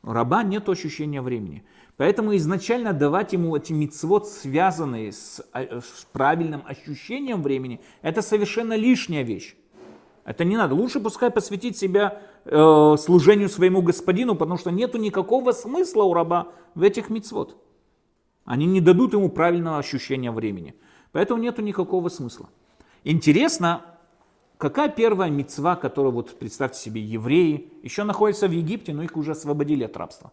[0.03, 1.63] У раба нет ощущения времени.
[1.97, 8.77] Поэтому изначально давать ему эти мицвод, связанные с, э, с правильным ощущением времени, это совершенно
[8.77, 9.57] лишняя вещь.
[10.23, 10.75] Это не надо.
[10.75, 16.47] Лучше пускай посвятить себя э, служению своему господину, потому что нету никакого смысла у раба
[16.75, 17.57] в этих мицвод.
[18.45, 20.75] Они не дадут ему правильного ощущения времени.
[21.11, 22.49] Поэтому нету никакого смысла.
[23.03, 23.81] Интересно,
[24.57, 29.31] какая первая мецва, которую, вот представьте себе, евреи еще находятся в Египте, но их уже
[29.31, 30.31] освободили от рабства.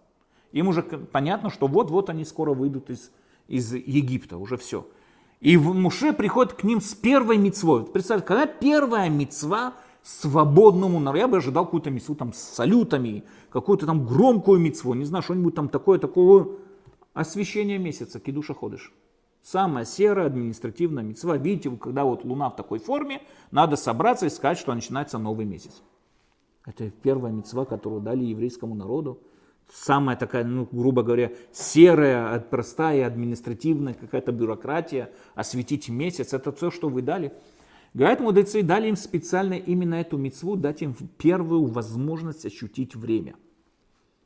[0.53, 3.11] Им уже понятно, что вот-вот они скоро выйдут из,
[3.49, 4.87] из Египта, уже все.
[5.41, 7.85] И Муше приходит к ним с первой мецвой.
[7.85, 9.75] Представьте, какая первая мецва
[10.07, 11.19] свободному народу.
[11.19, 15.55] Я бы ожидал какую-то мецву там с салютами, какую-то там громкую мецву, не знаю, что-нибудь
[15.55, 16.47] там такое, такое
[17.13, 18.93] освещение месяца, кидуша ходишь.
[19.43, 21.37] Самая серая административная мецва.
[21.37, 25.83] Видите, когда вот луна в такой форме, надо собраться и сказать, что начинается новый месяц.
[26.65, 29.21] Это первая мецва, которую дали еврейскому народу.
[29.73, 35.11] Самая такая, ну, грубо говоря, серая, простая, административная какая-то бюрократия.
[35.35, 37.33] Осветить месяц, это все, что вы дали.
[37.97, 43.37] Говорят мудрецы, дали им специально именно эту мецву, дать им первую возможность ощутить время.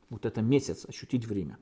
[0.09, 1.57] Вот это месяц, ощутить время.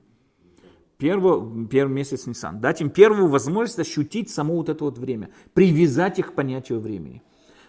[0.98, 2.60] Первый, первый месяц Нисан.
[2.60, 5.30] Дать им первую возможность ощутить само вот это вот время.
[5.54, 7.22] Привязать их к понятию времени.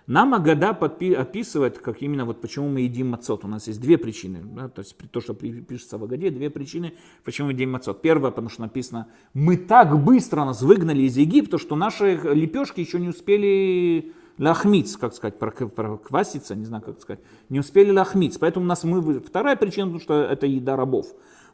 [0.08, 3.46] Нам Агада подпи- описывает, как именно вот почему мы едим мацот.
[3.46, 4.40] У нас есть две причины.
[4.44, 8.02] Да, то есть то, что пишется в Агаде, две причины, почему мы едим мацот.
[8.02, 13.00] Первое, потому что написано, мы так быстро нас выгнали из Египта, что наши лепешки еще
[13.00, 18.38] не успели лахмиц, как сказать, прокваситься, не знаю, как сказать, не успели лахмиц.
[18.38, 19.20] Поэтому у нас мы...
[19.20, 21.08] Вторая причина, потому что это еда рабов.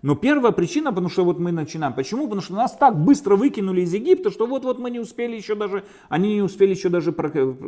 [0.03, 1.93] Но первая причина, потому что вот мы начинаем.
[1.93, 2.25] Почему?
[2.25, 5.83] Потому что нас так быстро выкинули из Египта, что вот-вот мы не успели еще даже,
[6.07, 7.15] они не успели еще даже...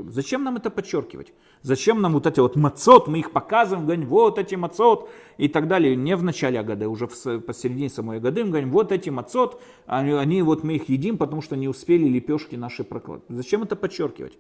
[0.10, 1.34] Зачем нам это подчеркивать?
[1.64, 5.68] Зачем нам вот эти вот мацот, мы их показываем, говорим, вот эти мацот и так
[5.68, 5.96] далее.
[5.96, 10.12] Не в начале Агады, уже в, посередине самой Агады мы говорим, вот эти мацот, они,
[10.12, 13.36] они вот мы их едим, потому что не успели лепешки наши прокладывать.
[13.36, 14.38] Зачем это подчеркивать?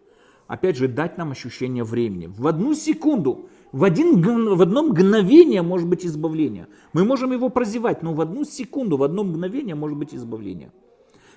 [0.49, 2.25] Опять же, дать нам ощущение времени.
[2.27, 4.21] В одну секунду, в, один,
[4.55, 6.67] в одно мгновение может быть избавление.
[6.91, 10.71] Мы можем его прозевать, но в одну секунду, в одно мгновение может быть избавление.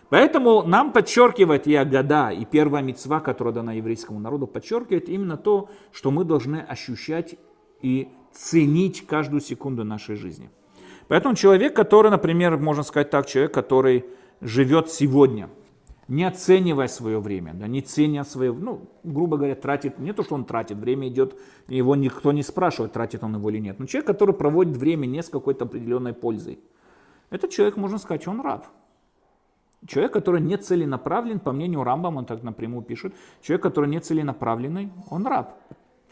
[0.09, 5.69] Поэтому нам подчеркивает и Агада, и первая мецва, которая дана еврейскому народу, подчеркивает именно то,
[5.93, 7.37] что мы должны ощущать
[7.83, 10.51] и ценить каждую секунду нашей жизни.
[11.09, 14.07] Поэтому человек, который, например, можно сказать так, человек, который
[14.41, 15.51] живет сегодня–
[16.09, 20.35] не оценивая свое время, да, не ценя свое, ну, грубо говоря, тратит, не то, что
[20.35, 21.39] он тратит, время идет,
[21.69, 25.23] его никто не спрашивает, тратит он его или нет, но человек, который проводит время не
[25.23, 26.59] с какой-то определенной пользой,
[27.31, 28.67] этот человек, можно сказать, он раб.
[29.87, 34.93] Человек, который не целенаправлен, по мнению Рамбам, он так напрямую пишет, человек, который не целенаправленный,
[35.11, 35.59] он раб.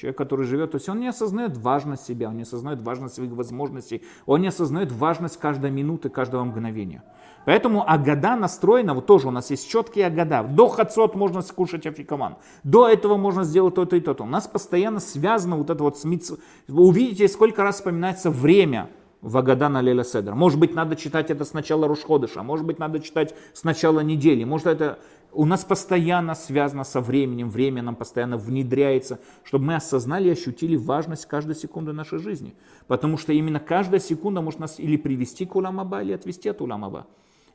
[0.01, 3.33] Человек, который живет, то есть он не осознает важность себя, он не осознает важность своих
[3.33, 7.03] возможностей, он не осознает важность каждой минуты, каждого мгновения.
[7.45, 10.43] Поэтому Агада настроена, вот тоже у нас есть четкие Агада.
[10.43, 12.37] До Хацот можно скушать афикаман.
[12.65, 14.25] До этого можно сделать то-то и то-то.
[14.25, 16.39] У нас постоянно связано вот это вот с митцв...
[16.67, 18.89] Увидите, сколько раз вспоминается время
[19.23, 20.35] в Агада на Леля Седер.
[20.35, 24.45] Может быть, надо читать это сначала Рушходыша, может быть, надо читать с начала недели.
[24.45, 24.99] Может, это
[25.33, 30.77] у нас постоянно связано со временем, время нам постоянно внедряется, чтобы мы осознали и ощутили
[30.77, 32.55] важность каждой секунды нашей жизни.
[32.87, 37.07] Потому что именно каждая секунда может нас или привести к Уламаба, или отвести от Уламаба.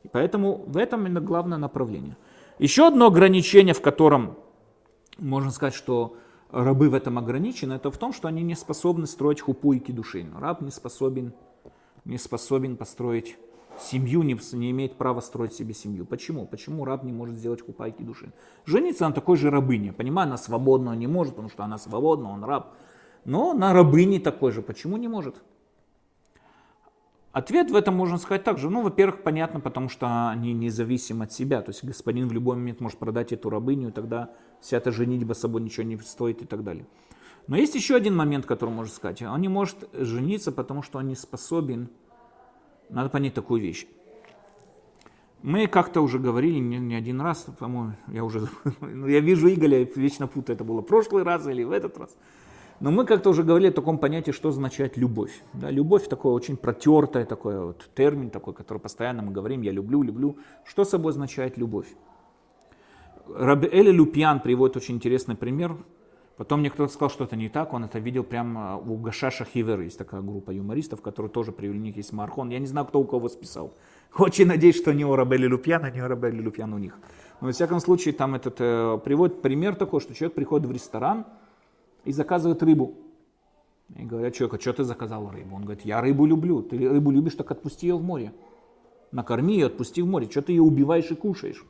[0.03, 2.16] И поэтому в этом именно главное направление.
[2.59, 4.38] Еще одно ограничение, в котором
[5.18, 6.16] можно сказать, что
[6.51, 10.34] рабы в этом ограничены, это в том, что они не способны строить хупу и кедушин.
[10.38, 11.34] Раб не способен,
[12.06, 13.38] не способен построить
[13.80, 16.06] семью, не, не имеет права строить себе семью.
[16.06, 16.45] Почему?
[16.45, 18.32] Почему раб не может сделать хупа и кедушин?
[18.66, 19.91] Жениться на такой же рабыне.
[19.91, 22.74] Понимаю, она свободна, не может, потому что она свободна, он раб.
[23.26, 24.62] Но на рабыне такой же.
[24.62, 25.41] Почему не может?
[27.32, 28.70] Ответ в этом можно сказать также.
[28.70, 31.62] Ну, во-первых, понятно, потому что они независимы от себя.
[31.62, 34.32] То есть господин в любой момент может продать эту рабыню, и тогда
[34.62, 36.86] вся эта женитьба собой ничего не стоит и так далее.
[37.48, 39.22] Но есть еще один момент, который можно сказать.
[39.22, 41.89] Он не может жениться, потому что он не способен.
[42.89, 43.88] Надо понять такую вещь.
[45.41, 48.48] Мы как-то уже говорили не, не один раз, по-моему, я уже,
[48.82, 52.18] ну, я вижу Игоря, вечно путаю, это было в прошлый раз или в этот раз.
[52.80, 55.43] Но мы как-то уже говорили о таком понятии, что означает любовь.
[55.54, 60.02] Да, любовь такое очень протертое такой вот термин, такой, который постоянно мы говорим, я люблю,
[60.02, 60.38] люблю.
[60.66, 61.88] Что собой означает любовь?
[63.28, 65.78] Раби Эли Люпьян приводит очень интересный пример.
[66.38, 69.80] Потом мне кто-то сказал, что это не так, он это видел прямо у Гашаша Хивер,
[69.80, 72.50] есть такая группа юмористов, которые тоже привели, у них есть Мархон.
[72.50, 73.74] Я не знаю, кто у кого списал.
[74.18, 76.98] Очень надеюсь, что не у Рабели Люпьяна, не у Рабели Люпьян у них.
[77.40, 81.26] Но, во всяком случае, там этот, э, приводит пример такой, что человек приходит в ресторан,
[82.04, 82.96] и заказывает рыбу.
[83.96, 85.56] И говорят человеку, что ты заказал рыбу?
[85.56, 86.62] Он говорит, я рыбу люблю.
[86.62, 88.34] Ты рыбу любишь, так отпусти ее в море.
[89.12, 90.28] Накорми ее, отпусти в море.
[90.30, 91.64] Что ты ее убиваешь и кушаешь?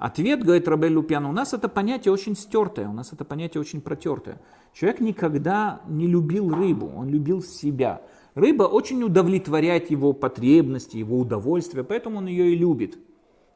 [0.00, 3.82] Ответ, говорит Рабель Лупьян, у нас это понятие очень стертое, у нас это понятие очень
[3.82, 4.40] протертое.
[4.72, 8.00] Человек никогда не любил рыбу, он любил себя.
[8.34, 12.98] Рыба очень удовлетворяет его потребности, его удовольствие, поэтому он ее и любит.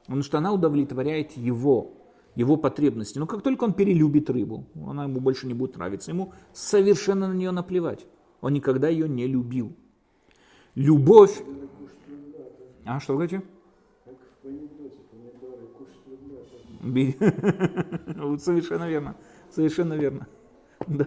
[0.03, 1.95] Потому что она удовлетворяет его
[2.34, 3.18] его потребности.
[3.18, 7.32] Но как только он перелюбит рыбу, она ему больше не будет нравиться, ему совершенно на
[7.32, 8.05] нее наплевать.
[8.42, 9.74] Он никогда ее не любил.
[10.74, 11.42] Любовь...
[12.84, 13.42] А, что вы говорите?
[18.39, 19.16] Совершенно верно.
[19.51, 20.26] Совершенно верно.
[20.87, 21.07] Да.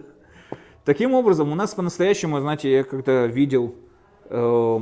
[0.84, 3.74] Таким образом, у нас по-настоящему, знаете, я когда видел
[4.24, 4.80] э,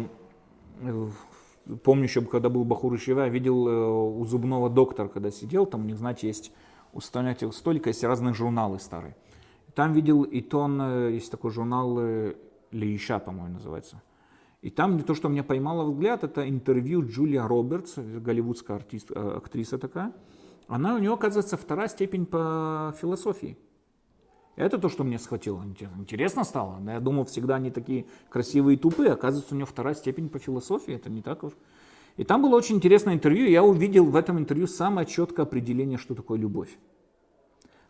[1.82, 3.88] помню еще, когда был Бахур и Шива, видел э,
[4.18, 6.52] у зубного доктора, когда сидел, там у них, знаете, есть
[6.92, 9.16] у столика есть разные журналы старые.
[9.74, 12.34] Там видел и тон, э, есть такой журнал э,
[12.70, 14.02] Леиша, по-моему, называется.
[14.62, 20.12] И там то, что меня поймало взгляд, это интервью Джулия Робертс, голливудская артист, актриса такая.
[20.68, 23.56] Она, у нее, оказывается, вторая степень по философии.
[24.56, 25.62] Это то, что мне схватило.
[25.98, 26.80] Интересно стало.
[26.84, 29.12] Я думал, всегда они такие красивые и тупые.
[29.12, 30.94] Оказывается, у него вторая степень по философии.
[30.94, 31.52] Это не так уж.
[32.16, 33.46] И там было очень интересное интервью.
[33.46, 36.70] Я увидел в этом интервью самое четкое определение, что такое любовь.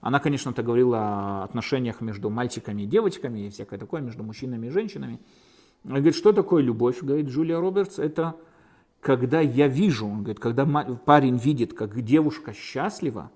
[0.00, 4.70] Она, конечно-то говорила о отношениях между мальчиками и девочками и всякое такое, между мужчинами и
[4.70, 5.20] женщинами.
[5.84, 8.34] Она говорит, что такое любовь, говорит Джулия Робертс, это
[9.06, 10.66] когда я вижу, он говорит, когда
[11.04, 13.30] парень видит, как девушка счастлива,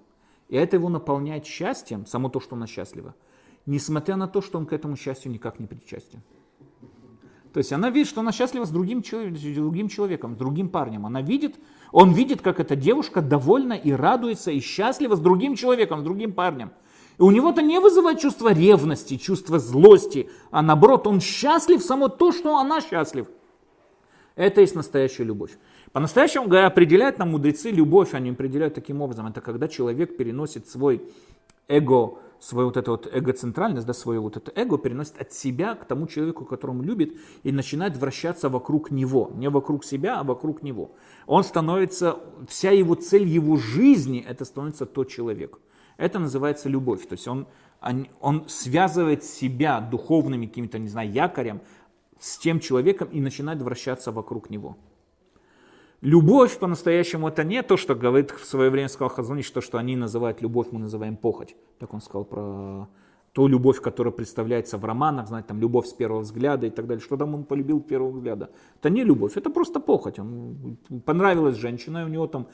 [0.48, 3.14] и это его наполняет счастьем, само то, что она счастлива,
[3.66, 6.22] несмотря на то, что он к этому счастью никак не причастен.
[7.52, 9.04] То есть она видит, что она счастлива с другим,
[9.54, 11.06] другим человеком, с другим парнем.
[11.06, 11.54] Она видит,
[11.92, 16.32] он видит, как эта девушка довольна и радуется и счастлива с другим человеком, с другим
[16.32, 16.72] парнем.
[17.16, 22.08] И у него это не вызывает чувство ревности, чувство злости, а наоборот, он счастлив само
[22.08, 23.28] то, что она счастлив.
[24.40, 25.58] Это есть настоящая любовь.
[25.92, 29.26] По-настоящему определяют нам мудрецы любовь, они определяют таким образом.
[29.26, 31.02] Это когда человек переносит свой
[31.68, 35.84] эго, свою вот эту вот эгоцентральность, да, свое вот это эго переносит от себя к
[35.84, 39.30] тому человеку, которому любит, и начинает вращаться вокруг него.
[39.34, 40.92] Не вокруг себя, а вокруг него.
[41.26, 42.16] Он становится,
[42.48, 45.58] вся его цель его жизни, это становится тот человек.
[45.98, 47.06] Это называется любовь.
[47.06, 47.46] То есть он,
[48.22, 51.60] он связывает себя духовными какими-то, не знаю, якорем
[52.20, 54.76] с тем человеком и начинает вращаться вокруг него.
[56.02, 59.96] Любовь по-настоящему это не то, что говорит в свое время сказал Хазунич, то, что они
[59.96, 61.56] называют любовь, мы называем похоть.
[61.78, 62.88] Так он сказал про
[63.32, 67.02] ту любовь, которая представляется в романах, знаете, там любовь с первого взгляда и так далее,
[67.02, 68.50] что там он полюбил с первого взгляда.
[68.80, 70.18] Это не любовь, это просто похоть.
[70.18, 72.48] Он понравилась женщина, у него там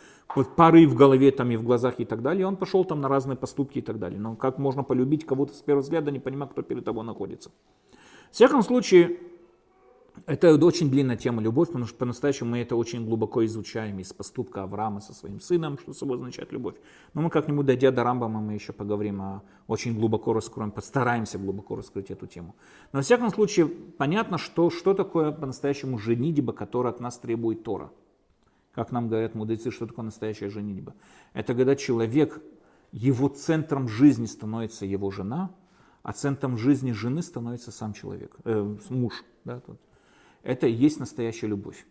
[0.57, 3.09] пары в голове там и в глазах и так далее, и он пошел там на
[3.09, 4.21] разные поступки и так далее.
[4.21, 7.51] Но как можно полюбить кого-то с первого взгляда, не понимая, кто перед тобой находится.
[8.31, 9.19] В всяком случае,
[10.25, 14.63] это очень длинная тема любовь, потому что по-настоящему мы это очень глубоко изучаем из поступка
[14.63, 16.77] Авраама со своим сыном, что собой означает любовь.
[17.15, 21.77] Но мы как-нибудь, дойдя до Рамбама, мы еще поговорим, о, очень глубоко раскроем, постараемся глубоко
[21.77, 22.57] раскрыть эту тему.
[22.93, 27.91] Но, во всяком случае, понятно, что, что такое по-настоящему женитьба, которая от нас требует Тора.
[28.73, 30.95] Как нам говорят мудрецы, что такое настоящая женитьба?
[31.35, 32.43] Это когда человек,
[32.93, 35.51] его центром жизни становится его жена,
[36.03, 39.25] а центром жизни жены становится сам человек, э, муж.
[39.45, 39.81] Да, тут
[40.47, 41.85] это и есть настоящая любовь.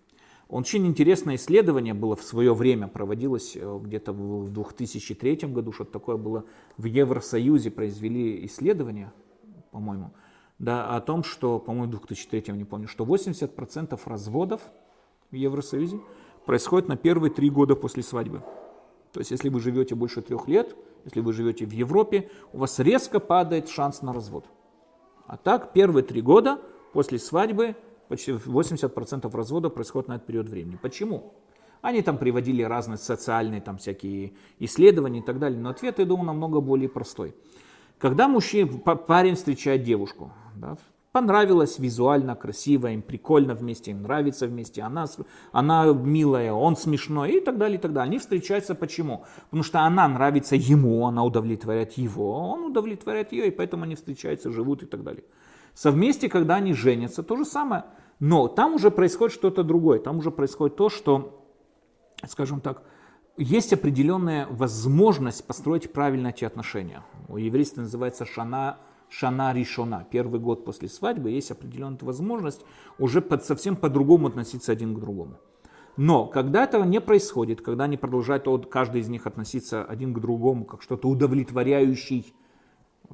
[0.48, 6.18] Очень интересное исследование было в свое время, проводилось э, где-то в 2003 году, что-то такое
[6.18, 6.46] было
[6.78, 9.12] в Евросоюзе, произвели исследование,
[9.72, 10.12] по-моему,
[10.60, 14.62] да, о том, что, по-моему, в 2003, не помню, что 80% разводов
[15.32, 16.00] в Евросоюзе
[16.46, 18.42] происходит на первые три года после свадьбы.
[19.12, 20.76] То есть, если вы живете больше трех лет,
[21.06, 24.46] если вы живете в Европе, у вас резко падает шанс на развод.
[25.26, 26.62] А так, первые три года
[26.94, 27.76] после свадьбы
[28.08, 30.78] почти 80% разводов происходит на этот период времени.
[30.82, 31.34] Почему?
[31.82, 36.26] Они там приводили разные социальные там всякие исследования и так далее, но ответ, я думаю,
[36.26, 37.36] намного более простой.
[38.00, 40.78] Когда мужчина, парень встречает девушку, да,
[41.16, 45.06] понравилось визуально, красиво, им прикольно вместе, им нравится вместе, она,
[45.54, 48.10] она милая, он смешной и так далее, и так далее.
[48.10, 49.24] Они встречаются почему?
[49.46, 54.52] Потому что она нравится ему, она удовлетворяет его, он удовлетворяет ее, и поэтому они встречаются,
[54.52, 55.24] живут и так далее.
[55.76, 57.84] Совместе, когда они женятся, то же самое.
[58.20, 60.00] Но там уже происходит что-то другое.
[60.00, 61.46] Там уже происходит то, что,
[62.26, 62.84] скажем так,
[63.38, 67.04] есть определенная возможность построить правильно эти отношения.
[67.28, 68.78] У еврейства называется шана,
[69.10, 70.08] шана ришона.
[70.10, 72.62] Первый год после свадьбы есть определенная возможность
[72.98, 75.36] уже под, совсем по-другому относиться один к другому.
[75.98, 80.20] Но когда этого не происходит, когда они продолжают вот, каждый из них относиться один к
[80.22, 82.34] другому как что-то удовлетворяющий,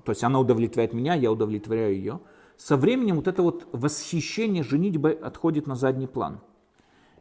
[0.04, 2.20] то есть она удовлетворяет меня, я удовлетворяю ее,
[2.62, 6.42] со временем вот это вот восхищение женитьбой отходит на задний план.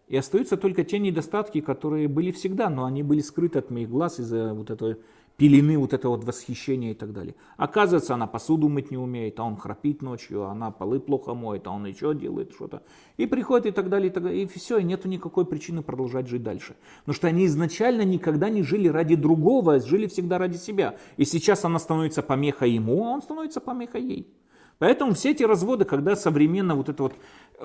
[0.07, 4.21] И остаются только те недостатки, которые были всегда, но они были скрыты от моих глаз
[4.21, 4.99] из-за вот этой
[5.39, 7.37] пелены, вот этого вот восхищения и так далее.
[7.57, 11.67] Оказывается, она посуду мыть не умеет, а он храпит ночью, а она полы плохо моет,
[11.67, 12.83] а он еще делает что-то.
[13.17, 14.43] И приходит и так далее, и так далее.
[14.43, 16.77] И все, и нету никакой причины продолжать жить дальше.
[16.99, 20.99] Потому что они изначально никогда не жили ради другого, а жили всегда ради себя.
[21.17, 24.35] И сейчас она становится помехой ему, а он становится помехой ей.
[24.81, 27.13] Поэтому все эти разводы, когда современно вот это вот
[27.59, 27.65] э,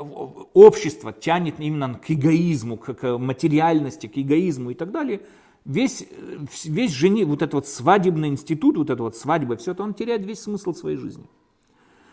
[0.53, 5.21] общество тянет именно к эгоизму, к материальности, к эгоизму и так далее,
[5.63, 9.83] весь, э, весь жени, вот этот вот свадебный институт, вот это вот свадьба, все это,
[9.83, 11.25] он теряет весь смысл своей жизни.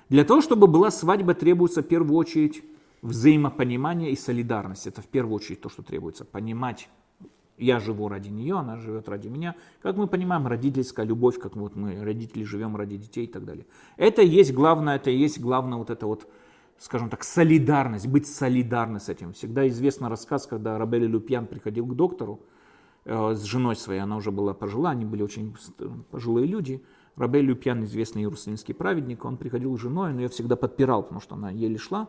[0.09, 2.62] Для того, чтобы была свадьба, требуется в первую очередь
[3.03, 4.86] взаимопонимание и солидарность.
[4.86, 6.24] Это в первую очередь то, что требуется.
[6.24, 6.88] Понимать
[7.62, 9.54] я живу ради нее, она живет ради меня.
[9.80, 13.66] Как мы понимаем, родительская любовь, как вот мы, родители, живем ради детей и так далее.
[13.96, 16.28] Это есть главное, это есть главное вот это вот,
[16.78, 19.32] скажем так, солидарность, быть солидарны с этим.
[19.32, 22.40] Всегда известный рассказ, когда Рабели Люпьян приходил к доктору
[23.04, 25.54] э, с женой своей, она уже была пожила, они были очень
[26.10, 26.82] пожилые люди.
[27.16, 31.34] Рабель Люпьян, известный иерусалимский праведник, он приходил с женой, но ее всегда подпирал, потому что
[31.34, 32.08] она еле шла.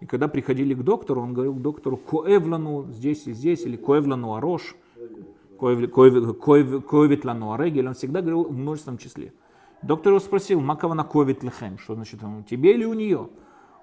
[0.00, 4.76] И когда приходили к доктору, он говорил доктору «коэвлану здесь и здесь» или «коэвлану арош»,
[5.58, 9.32] «коэвит лану арегель», он всегда говорил в множественном числе.
[9.82, 13.18] Доктор его спросил «макавана ковит лехем», что значит тебе или у нее?
[13.18, 13.30] Он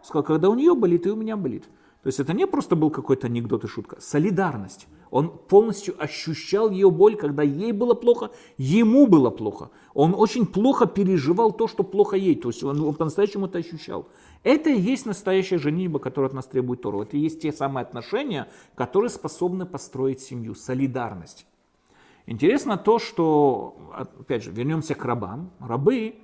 [0.04, 1.66] сказал, когда у нее болит, и у меня болит.
[2.06, 4.86] То есть это не просто был какой-то анекдот и шутка, солидарность.
[5.10, 8.30] Он полностью ощущал ее боль, когда ей было плохо,
[8.60, 9.72] ему было плохо.
[9.96, 12.36] Он очень плохо переживал то, что плохо ей.
[12.36, 14.08] То есть он, он по-настоящему это ощущал.
[14.44, 17.02] Это и есть настоящая женитьба, которая от нас требует Тору.
[17.02, 21.48] Это и есть те самые отношения, которые способны построить семью, солидарность.
[22.28, 25.50] Интересно то, что, опять же, вернемся к рабам.
[25.60, 26.18] Рабы,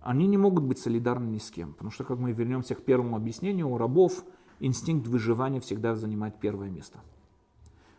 [0.00, 1.74] они не могут быть солидарны ни с кем.
[1.74, 4.24] Потому что, как мы вернемся к первому объяснению, у рабов
[4.66, 7.00] инстинкт выживания всегда занимает первое место.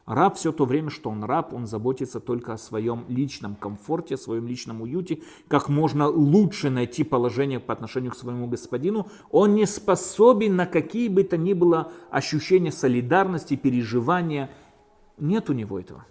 [0.05, 4.17] Раб все то время, что он раб, он заботится только о своем личном комфорте, о
[4.19, 9.07] своем личном уюте, как можно лучше найти положение по отношению к своему господину.
[9.31, 14.51] Он не способен на какие бы то ни было ощущения солидарности, переживания.
[15.17, 16.05] Нет у него этого.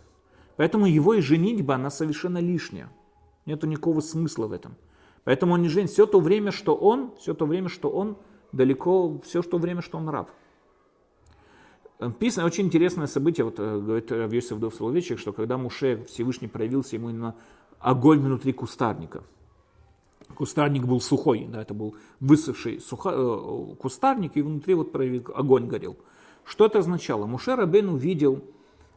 [0.57, 2.91] Поэтому его и женитьба, она совершенно лишняя.
[3.47, 4.75] Нет никакого смысла в этом.
[5.23, 8.17] Поэтому он не женит все то время, что он, все то время, что он
[8.51, 10.31] далеко, все то время, что он раб.
[11.99, 16.97] Написано очень интересное событие, вот э, говорит Равьесов Дов Соловейчик, что когда Муше Всевышний проявился
[16.97, 17.35] ему на
[17.79, 19.23] огонь внутри кустарника.
[20.35, 24.95] Кустарник был сухой, да, это был высохший сухо, э, кустарник, и внутри вот
[25.35, 25.97] огонь горел.
[26.45, 27.27] Что это означало?
[27.27, 28.43] Муше Рабен увидел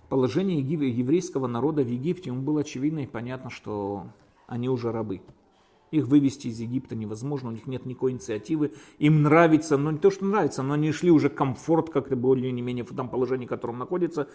[0.09, 4.07] положение еврейского народа в Египте, ему было очевидно и понятно, что
[4.47, 5.21] они уже рабы.
[5.91, 8.73] Их вывести из Египта невозможно, у них нет никакой инициативы.
[8.99, 12.61] Им нравится, но не то, что нравится, но они шли уже комфорт, как-то более не
[12.61, 14.27] менее в том положении, в котором находится.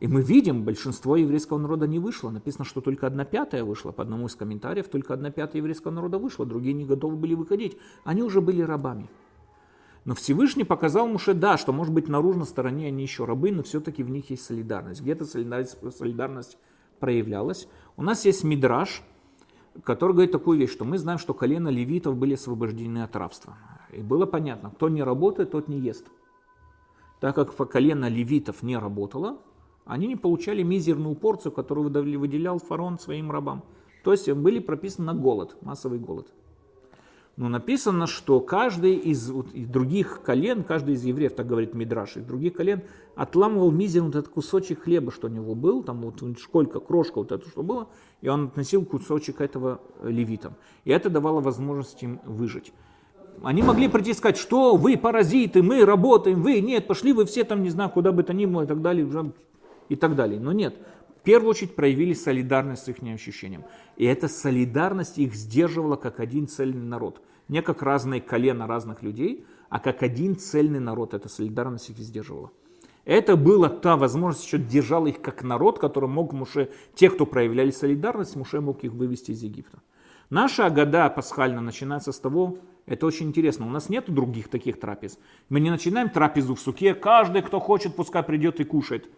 [0.00, 2.30] И мы видим, большинство еврейского народа не вышло.
[2.30, 3.90] Написано, что только одна пятая вышла.
[3.90, 7.76] По одному из комментариев, только одна пятая еврейского народа вышла, другие не готовы были выходить.
[8.04, 9.08] Они уже были рабами.
[10.04, 14.02] Но Всевышний показал Муше, да, что может быть наружной стороне они еще рабы, но все-таки
[14.02, 15.02] в них есть солидарность.
[15.02, 16.58] Где-то солидарность, солидарность
[16.98, 17.68] проявлялась.
[17.96, 19.02] У нас есть мидраж,
[19.84, 23.56] который говорит такую вещь, что мы знаем, что колено левитов были освобождены от рабства.
[23.92, 26.06] И было понятно, кто не работает, тот не ест.
[27.20, 29.38] Так как колено левитов не работало,
[29.84, 33.64] они не получали мизерную порцию, которую выделял фараон своим рабам.
[34.04, 36.32] То есть были прописаны на голод, массовый голод.
[37.38, 42.24] Но написано, что каждый из, вот, других колен, каждый из евреев, так говорит Мидраш, из
[42.24, 42.82] других колен
[43.14, 47.30] отламывал мизерный вот этот кусочек хлеба, что у него был, там вот школька, крошка вот
[47.30, 47.86] это, что было,
[48.22, 50.54] и он относил кусочек этого левитам.
[50.84, 52.72] И это давало возможность им выжить.
[53.44, 57.44] Они могли прийти и сказать, что вы паразиты, мы работаем, вы нет, пошли вы все
[57.44, 59.08] там, не знаю, куда бы то ни было и так далее,
[59.88, 60.40] и так далее.
[60.40, 60.74] Но нет,
[61.28, 63.64] первую очередь проявили солидарность с их ощущением.
[63.98, 67.20] И эта солидарность их сдерживала как один цельный народ.
[67.48, 71.12] Не как разные колена разных людей, а как один цельный народ.
[71.12, 72.50] Эта солидарность их сдерживала.
[73.04, 77.72] Это была та возможность, что держала их как народ, который мог Муше, те, кто проявляли
[77.72, 79.82] солидарность, Муше мог их вывести из Египта.
[80.30, 82.56] Наша Агада пасхальна начинается с того,
[82.86, 85.18] это очень интересно, у нас нет других таких трапез.
[85.50, 89.10] Мы не начинаем трапезу в суке, каждый, кто хочет, пускай придет и кушает.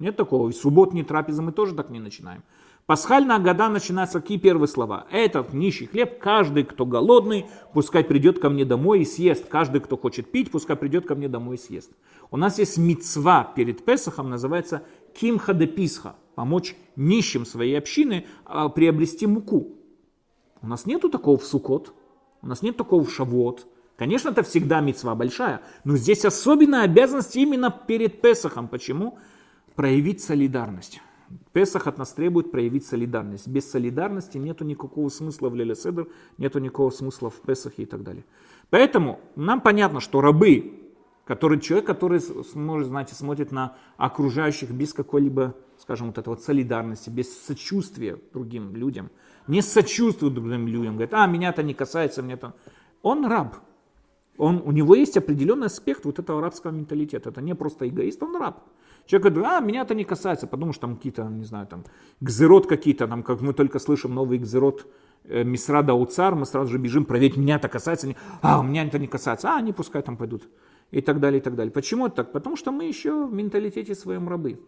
[0.00, 0.48] Нет такого.
[0.48, 2.42] И субботние трапезы мы тоже так не начинаем.
[2.86, 5.06] Пасхальная года начинается какие первые слова?
[5.12, 9.46] Этот нищий хлеб, каждый, кто голодный, пускай придет ко мне домой и съест.
[9.46, 11.92] Каждый, кто хочет пить, пускай придет ко мне домой и съест.
[12.32, 14.82] У нас есть мицва перед Песахом, называется
[15.14, 19.76] кимха де писха, помочь нищим своей общины а, приобрести муку.
[20.62, 21.94] У нас нету такого в Сукот,
[22.42, 23.68] у нас нет такого в Шавот.
[23.96, 28.66] Конечно, это всегда мецва большая, но здесь особенная обязанность именно перед Песахом.
[28.66, 29.18] Почему?
[29.74, 31.00] Проявить солидарность.
[31.52, 33.46] Песах от нас требует проявить солидарность.
[33.48, 36.08] Без солидарности нет никакого смысла в Леле Седер,
[36.38, 38.24] нет никакого смысла в Песахе и так далее.
[38.70, 40.80] Поэтому нам понятно, что рабы,
[41.24, 42.20] который, человек, который,
[42.54, 49.10] может, знаете, смотрит на окружающих без какой-либо, скажем, вот этого солидарности, без сочувствия другим людям,
[49.46, 52.54] не сочувствует другим людям, говорит, а, меня это не касается, меня это...
[53.02, 53.56] Он раб.
[54.36, 57.30] Он, у него есть определенный аспект вот этого рабского менталитета.
[57.30, 58.64] Это не просто эгоист, он раб.
[59.10, 61.84] Человек говорит, а, меня это не касается, потому что там какие-то, не знаю, там,
[62.20, 64.86] гзерот какие-то, там, как мы только слышим новый гзерот
[65.24, 69.08] э, Мисрада Уцар, мы сразу же бежим проверить, меня это касается, а, меня это не
[69.08, 70.48] касается, а, они пускай там пойдут,
[70.92, 71.72] и так далее, и так далее.
[71.72, 72.32] Почему это так?
[72.32, 74.60] Потому что мы еще в менталитете своем рабы.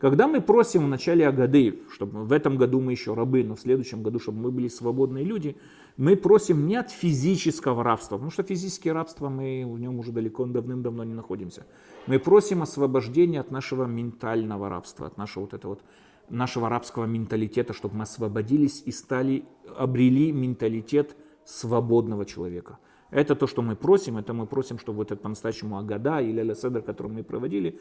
[0.00, 3.60] Когда мы просим в начале Агады, чтобы в этом году мы еще рабы, но в
[3.60, 5.58] следующем году, чтобы мы были свободные люди,
[5.98, 10.46] мы просим не от физического рабства, потому что физическое рабство мы в нем уже далеко
[10.46, 11.66] давным-давно не находимся.
[12.06, 15.82] Мы просим освобождения от нашего ментального рабства, от нашего вот этого вот
[16.30, 19.44] нашего рабского менталитета, чтобы мы освободились и стали,
[19.76, 22.78] обрели менталитет свободного человека.
[23.10, 26.80] Это то, что мы просим, это мы просим, чтобы вот это по-настоящему Агада или Ля-Седр,
[26.80, 27.80] который мы проводили,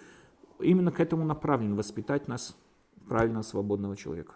[0.59, 2.55] именно к этому направлен, воспитать нас
[3.07, 4.33] правильно свободного человека.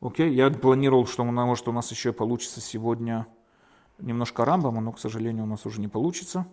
[0.00, 3.26] Окей, я планировал, что, может, у нас еще получится сегодня
[3.98, 6.46] немножко Рамбама, но, к сожалению, у нас уже не получится.